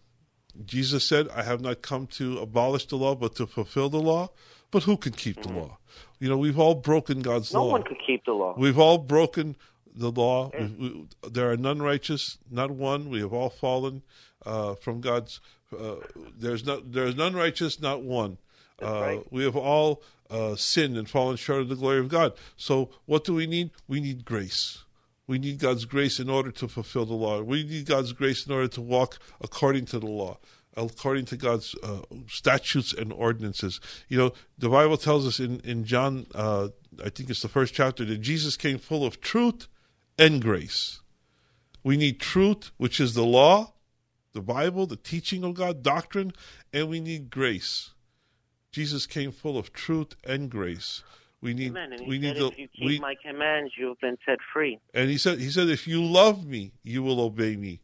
[0.65, 4.31] Jesus said, "I have not come to abolish the law, but to fulfill the law."
[4.71, 5.79] But who can keep the law?
[6.19, 7.59] You know, we've all broken God's Mm-hmm.
[7.59, 7.73] No law.
[7.73, 8.55] one could keep the law.
[8.59, 9.57] We've all broken
[9.95, 10.51] the law.
[10.59, 13.09] We, we, there are none righteous, not one.
[13.09, 14.03] We have all fallen
[14.45, 15.41] uh, from God's.
[15.77, 15.97] Uh,
[16.39, 16.93] there's not.
[16.93, 18.39] There is none righteous, not one.
[18.83, 22.33] Uh, We have all uh, sinned and fallen short of the glory of God.
[22.57, 23.71] So, what do we need?
[23.89, 24.85] We need grace.
[25.27, 27.43] We need God's grace in order to fulfill the law.
[27.43, 30.39] We need God's grace in order to walk according to the law,
[30.77, 33.81] according to God's uh, statutes and ordinances.
[34.09, 36.69] You know, the Bible tells us in in John, uh,
[37.05, 39.67] I think it's the first chapter, that Jesus came full of truth
[40.19, 41.01] and grace.
[41.83, 43.75] We need truth, which is the law,
[44.33, 46.33] the Bible, the teaching of God, doctrine,
[46.73, 47.91] and we need grace.
[48.71, 51.03] Jesus came full of truth and grace.
[51.43, 51.93] We need Amen.
[51.93, 54.39] And he we need to if you keep we my commands, you have been set
[54.53, 54.79] free.
[54.95, 57.81] and he said he said if you love me, you will obey me.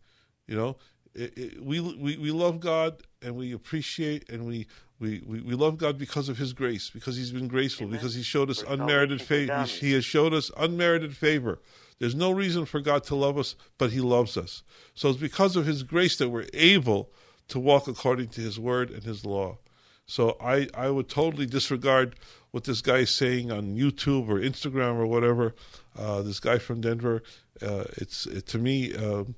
[0.47, 0.77] You know,
[1.15, 4.67] it, it, we we we love God and we appreciate and we.
[5.01, 8.23] We, we, we love God because of His grace, because He's been graceful, because He
[8.23, 9.65] showed us unmerited favor.
[9.67, 11.59] for He has showed us unmerited favor.
[11.99, 14.63] There's no reason for God to love us, but He loves us.
[14.95, 17.11] So it's because of His grace that we're able
[17.49, 19.59] to walk according to His word and His law.
[20.07, 22.17] So I, I would totally disregard
[22.51, 25.55] what this guy is saying on YouTube or Instagram or whatever.
[25.99, 27.23] Uh, this guy from Denver,
[27.63, 28.95] uh, it's it, to me.
[28.95, 29.35] Um,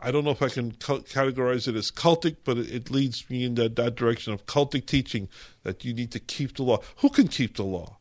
[0.00, 3.44] I don't know if I can categorize it as cultic, but it, it leads me
[3.44, 5.28] in that, that direction of cultic teaching
[5.64, 6.78] that you need to keep the law.
[6.98, 7.98] Who can keep the law?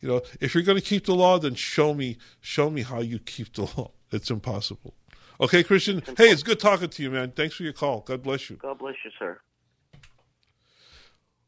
[0.00, 3.00] You know, if you're going to keep the law, then show me show me how
[3.00, 3.90] you keep the law.
[4.12, 4.94] It's impossible.
[5.40, 6.00] Okay, Christian.
[6.16, 7.32] Hey, it's good talking to you, man.
[7.32, 8.02] Thanks for your call.
[8.02, 8.54] God bless you.
[8.54, 9.40] God bless you, sir.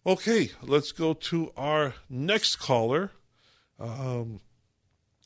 [0.07, 3.11] Okay, let's go to our next caller.
[3.78, 4.40] Um,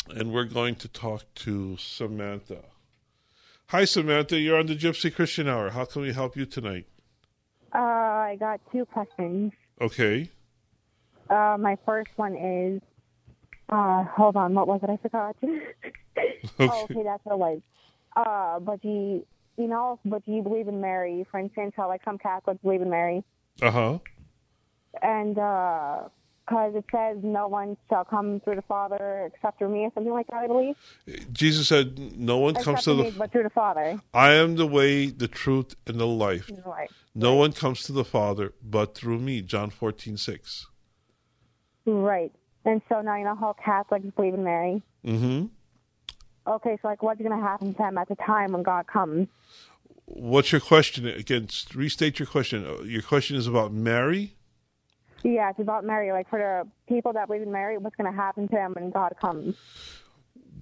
[0.09, 2.59] and we're going to talk to Samantha.
[3.68, 4.39] Hi, Samantha.
[4.39, 5.70] You're on the Gypsy Christian Hour.
[5.70, 6.87] How can we help you tonight?
[7.75, 9.53] Uh, I got two questions.
[9.81, 10.29] Okay.
[11.31, 12.83] Uh, my first one is,
[13.70, 14.91] uh, hold on, what was it?
[14.91, 15.37] I forgot.
[16.59, 17.61] Oh, okay, that's what it was.
[18.14, 21.27] Uh, but do you, you know, but do you believe in Mary?
[21.31, 23.25] For instance, how like some Catholics believe in Mary,
[23.62, 23.99] Uh huh.
[25.01, 26.01] And uh
[26.49, 30.12] 'cause it says no one shall come through the Father except through me, or something
[30.12, 30.43] like that.
[30.45, 30.76] I believe.
[31.32, 33.18] Jesus said, "No one comes to through me, the.
[33.18, 34.01] but through the Father.
[34.12, 36.51] I am the way, the truth, and the life.
[36.66, 36.90] Right.
[37.14, 40.66] No one comes to the Father but through me." John fourteen six.
[41.86, 42.32] Right.
[42.64, 44.82] And so now you know how Catholics believe in Mary.
[45.05, 45.47] Mm-hmm.
[46.47, 49.28] Okay, so like, what's going to happen to them at the time when God comes?
[50.07, 51.49] What's your question again?
[51.74, 52.66] Restate your question.
[52.66, 54.34] Uh, Your question is about Mary.
[55.23, 56.12] Yeah, it's about Mary.
[56.12, 58.91] Like for the people that believe in Mary, what's going to happen to them when
[58.91, 59.57] God comes?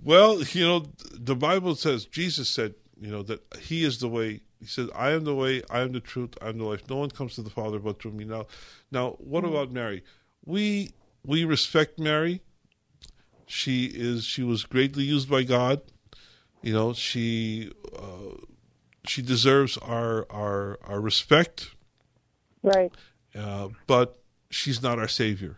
[0.03, 4.41] Well, you know, the Bible says Jesus said, you know, that He is the way.
[4.59, 6.83] He said, "I am the way, I am the truth, I am the life.
[6.89, 8.47] No one comes to the Father but through me." Now,
[8.91, 10.05] now, what about Mary?
[10.45, 10.91] We
[11.25, 12.43] we respect Mary.
[13.47, 15.81] She is she was greatly used by God.
[16.63, 18.37] You know, she uh,
[19.07, 21.71] she deserves our our our respect.
[22.63, 22.93] Right.
[23.35, 24.21] Uh, but
[24.51, 25.57] she's not our savior.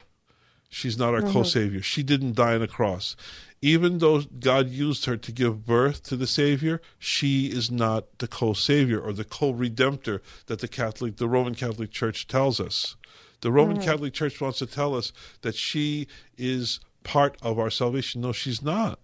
[0.69, 1.33] She's not our Mhm.
[1.33, 1.83] co-savior.
[1.83, 3.15] She didn't die on a cross.
[3.61, 8.27] Even though God used her to give birth to the Savior, she is not the
[8.27, 12.97] co-savior or the co-redemptor that the Catholic, the Roman Catholic Church tells us.
[13.43, 13.85] The Roman Mhm.
[13.85, 15.13] Catholic Church wants to tell us
[15.43, 16.07] that she
[16.39, 18.21] is part of our salvation.
[18.21, 18.99] No, she's not.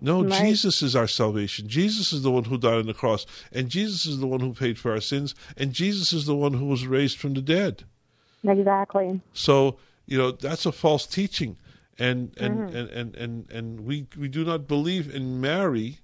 [0.00, 0.46] No, Right.
[0.46, 1.68] Jesus is our salvation.
[1.68, 4.52] Jesus is the one who died on the cross, and Jesus is the one who
[4.52, 7.84] paid for our sins, and Jesus is the one who was raised from the dead.
[8.46, 9.20] Exactly.
[9.32, 9.76] So
[10.06, 11.56] you know that's a false teaching,
[11.98, 12.74] and and Mhm.
[12.74, 15.98] and, and, and and we we do not believe in Mary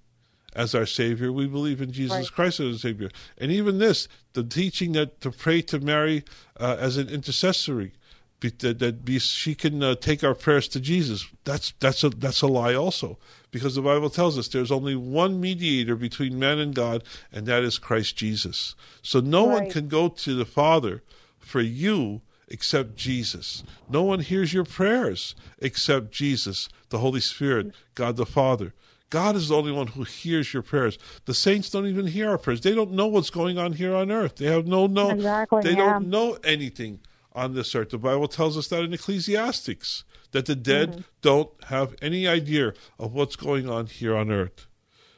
[0.55, 1.33] as our savior.
[1.33, 2.33] We believe in Jesus Right.
[2.33, 6.25] Christ as our savior, and even this, the teaching that to pray to Mary
[6.61, 7.93] uh, as an intercessory.
[8.41, 11.29] Be, that, that be, she can uh, take our prayers to Jesus.
[11.45, 13.17] That's that's a that's a lie also,
[13.53, 17.63] because the Bible tells us there's only one mediator between man and God, and that
[17.63, 18.75] is Christ Jesus.
[19.01, 21.05] So no one can go to the Father
[21.39, 22.21] for you
[22.53, 23.65] except Jesus.
[23.89, 28.75] No one hears your prayers except Jesus, the Holy Spirit, God the Father.
[29.11, 30.99] God is the only one who hears your prayers.
[31.27, 32.61] The saints don't even hear our prayers.
[32.61, 34.37] They don't know what's going on here on earth.
[34.37, 35.77] They have no no Exactly, they yeah.
[35.95, 37.01] don't know anything
[37.35, 37.91] on this earth.
[37.91, 41.01] The Bible tells us that in Ecclesiastes that the dead Mm-hmm.
[41.21, 44.67] don't have any idea of what's going on here on earth.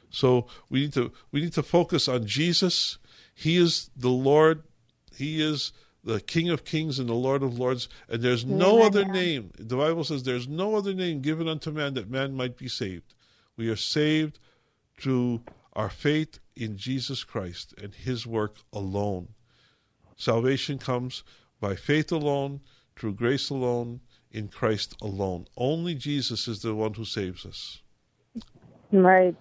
[0.09, 2.97] So we need to we need to focus on Jesus.
[3.33, 4.63] He is the Lord.
[5.15, 5.71] He is
[6.05, 7.89] the King of Kings and the Lord of Lords.
[8.07, 9.51] And there's no Amen, other name.
[9.57, 13.15] The Bible says there's no other name given unto man that man might be saved.
[13.57, 14.39] We are saved
[14.97, 15.41] through
[15.73, 19.29] our faith in Jesus Christ and His work alone.
[20.15, 21.23] Salvation comes
[21.59, 22.61] by faith alone,
[22.95, 23.99] through grace alone,
[24.31, 25.47] in Christ alone.
[25.57, 27.81] Only Jesus is the one who saves us.
[28.91, 29.35] Right.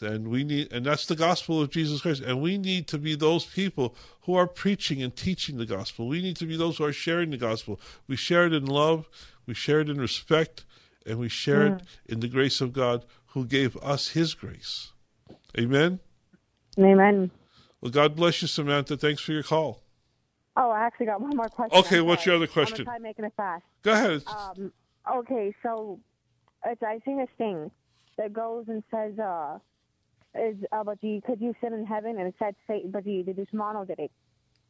[0.00, 2.22] And we need and that's the gospel of Jesus Christ.
[2.22, 6.08] And we need to be those people who are preaching and teaching the gospel.
[6.08, 7.80] We need to be those who are sharing the gospel.
[8.08, 9.08] We share it in love,
[9.46, 10.64] we share it in respect,
[11.06, 14.92] and we share it in the grace of God who gave us his grace.
[15.58, 16.00] Amen.
[16.78, 17.30] Amen.
[17.80, 18.96] Well, God bless you, Samantha.
[18.96, 19.82] Thanks for your call.
[20.56, 21.78] Oh, I actually got one more question.
[21.78, 22.36] Okay, I'm what's sorry.
[22.36, 22.80] your other question?
[22.80, 23.64] I'm try making it fast.
[23.82, 24.22] Go ahead.
[24.26, 24.72] Um,
[25.18, 25.98] okay, so
[26.64, 27.70] it's, I seen this thing
[28.16, 29.58] that goes and says, uh,
[30.34, 32.18] is uh, but you could you sit in heaven?
[32.18, 34.10] And it said, Satan but you did this mono did it.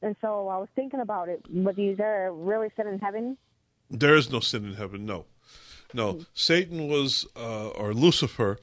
[0.03, 1.45] And so I was thinking about it.
[1.49, 3.39] But is there really sit in heaven?
[3.91, 5.27] There is no sin in heaven, no.
[5.93, 6.25] no.
[6.35, 8.59] Satan was, uh, or Lucifer.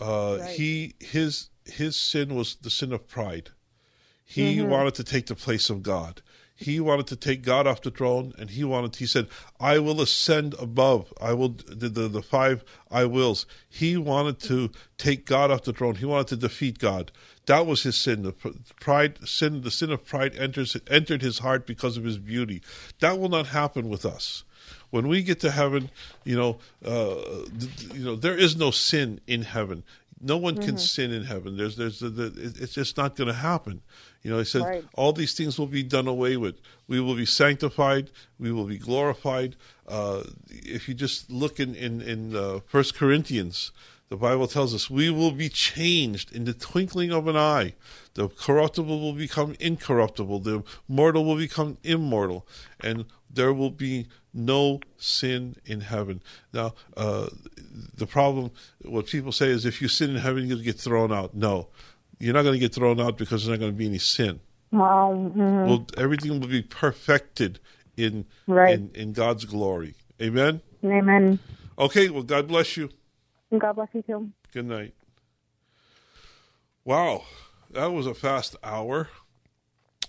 [0.00, 0.50] Uh, Right.
[0.56, 3.50] He his his sin was the sin of pride.
[4.24, 4.68] He Mhm.
[4.68, 6.22] wanted to take the place of God.
[6.56, 8.96] He wanted to take God off the throne, and he wanted.
[8.96, 9.26] He said,
[9.58, 11.12] "I will ascend above.
[11.20, 13.44] I will." The the, the five I wills.
[13.68, 15.96] He wanted to take God off the throne.
[15.96, 17.10] He wanted to defeat God.
[17.46, 18.22] That was his sin.
[18.22, 18.32] The
[18.80, 19.62] pride sin.
[19.62, 22.62] The sin of pride enters entered his heart because of his beauty.
[23.00, 24.44] That will not happen with us.
[24.90, 25.90] When we get to heaven,
[26.22, 27.16] you know, uh,
[27.92, 29.82] you know, there is no sin in heaven.
[30.20, 30.80] No one can Mhm.
[30.80, 31.56] sin in heaven.
[31.56, 33.82] There's, there's, the, the, it's just not going to happen.
[34.24, 34.84] You know, he said Right.
[34.94, 36.56] all these things will be done away with.
[36.88, 38.10] We will be sanctified.
[38.38, 39.54] We will be glorified.
[39.86, 43.70] Uh, if you just look in in in uh, First Corinthians,
[44.08, 47.74] the Bible tells us we will be changed in the twinkling of an eye.
[48.14, 50.40] The corruptible will become incorruptible.
[50.40, 52.46] The mortal will become immortal,
[52.80, 56.22] and there will be no sin in heaven.
[56.52, 57.28] Now, uh,
[57.96, 58.52] the problem,
[58.82, 61.34] what people say is, if you sin in heaven, you'll get thrown out.
[61.34, 61.68] No,
[62.24, 64.40] you're not going to get thrown out because there's not going to be any sin.
[64.72, 65.66] Um, mhm.
[65.66, 67.60] Well, everything will be perfected
[67.96, 68.74] in Right.
[68.78, 69.94] in, in God's glory.
[70.20, 70.60] Amen.
[70.84, 71.38] Amen.
[71.78, 72.08] Okay.
[72.10, 72.90] Well, God bless you.
[73.50, 74.30] And God bless you too.
[74.52, 74.94] Good night.
[76.84, 77.22] Wow,
[77.70, 79.08] that was a fast hour.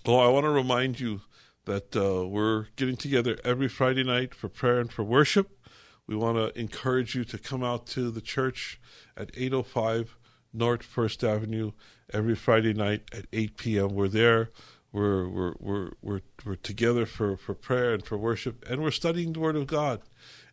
[0.04, 1.22] Well, I want to remind you
[1.64, 5.58] that uh, we're getting together every Friday night for prayer and for worship.
[6.06, 8.78] We want to encourage you to come out to the church
[9.16, 10.15] at 805
[10.56, 11.72] North First Avenue
[12.12, 13.94] every Friday night at 8 p.m.
[13.94, 14.50] We're there.
[14.92, 19.32] We're we're we're we're, we're together for, for prayer and for worship, and we're studying
[19.32, 20.00] the Word of God,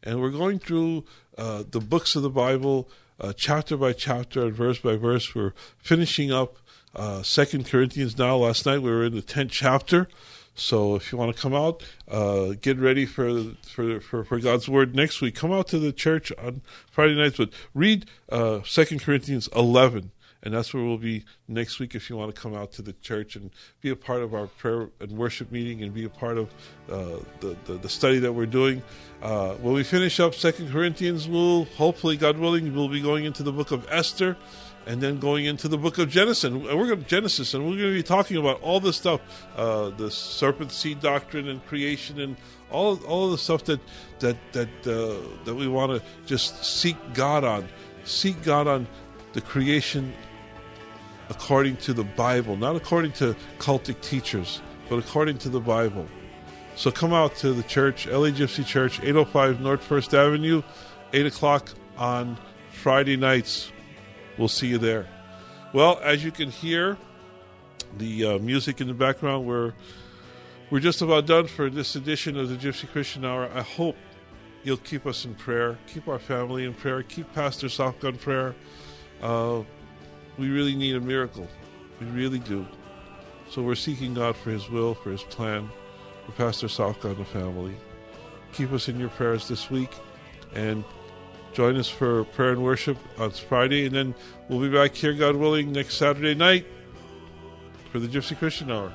[0.01, 1.05] and we're going through
[1.37, 2.89] uh, the books of the Bible,
[3.21, 5.33] uh, chapter by chapter and verse by verse.
[5.33, 6.57] We're finishing up
[6.95, 8.35] uh, Second Corinthians now.
[8.37, 10.09] Last night we were in the tenth chapter.
[10.55, 14.69] So if you want to come out, uh, get ready for, for for for God's
[14.69, 15.35] word next week.
[15.35, 20.11] Come out to the church on Friday nights, but read uh, Second Corinthians eleven,
[20.43, 21.95] and that's where we'll be next week.
[21.95, 23.49] If you want to come out to the church and
[23.81, 26.53] be a part of our prayer and worship meeting, and be a part of
[26.87, 28.83] uh, the, the the study that we're doing.
[29.23, 33.41] Uh, when we finish up Second Corinthians, we'll hopefully, God willing, we'll be going into
[33.41, 34.37] the book of Esther
[34.85, 36.43] and then going into the book of Genesis.
[36.43, 39.21] And we're going to Genesis, and we're going to be talking about all this stuff,
[39.55, 42.37] uh, the serpent seed doctrine and creation, and
[42.71, 43.79] all all the stuff that
[44.19, 47.67] that that uh, that we want to just seek God on,
[48.03, 48.87] seek God on
[49.33, 50.13] the creation
[51.29, 56.07] according to the Bible, not according to cultic teachers, but according to the Bible.
[56.75, 60.63] So come out to the church, LA Gypsy Church, 805 North First Avenue,
[61.13, 62.37] 8 o'clock on
[62.71, 63.71] Friday nights.
[64.37, 65.05] We'll see you there.
[65.73, 66.97] Well, as you can hear,
[67.97, 69.73] the uh, music in the background, we're,
[70.69, 73.49] we're just about done for this edition of the Gypsy Christian Hour.
[73.53, 73.95] I hope
[74.63, 78.55] you'll keep us in prayer, keep our family in prayer, keep Pastor Soft in prayer.
[79.21, 79.61] Uh,
[80.37, 81.47] we really need a miracle.
[81.99, 82.65] We really do.
[83.49, 85.69] So we're seeking God for His will, for His plan,
[86.25, 87.75] for Pastor Soft and the family.
[88.53, 89.91] Keep us in your prayers this week,
[90.53, 90.83] and
[91.53, 94.15] join us for prayer and worship on Friday, and then
[94.49, 96.65] we'll be back here, God willing, next Saturday night
[97.91, 98.91] for the Gypsy Christian Hour.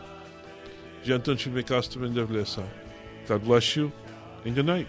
[3.26, 3.92] God bless you,
[4.44, 4.88] and good night.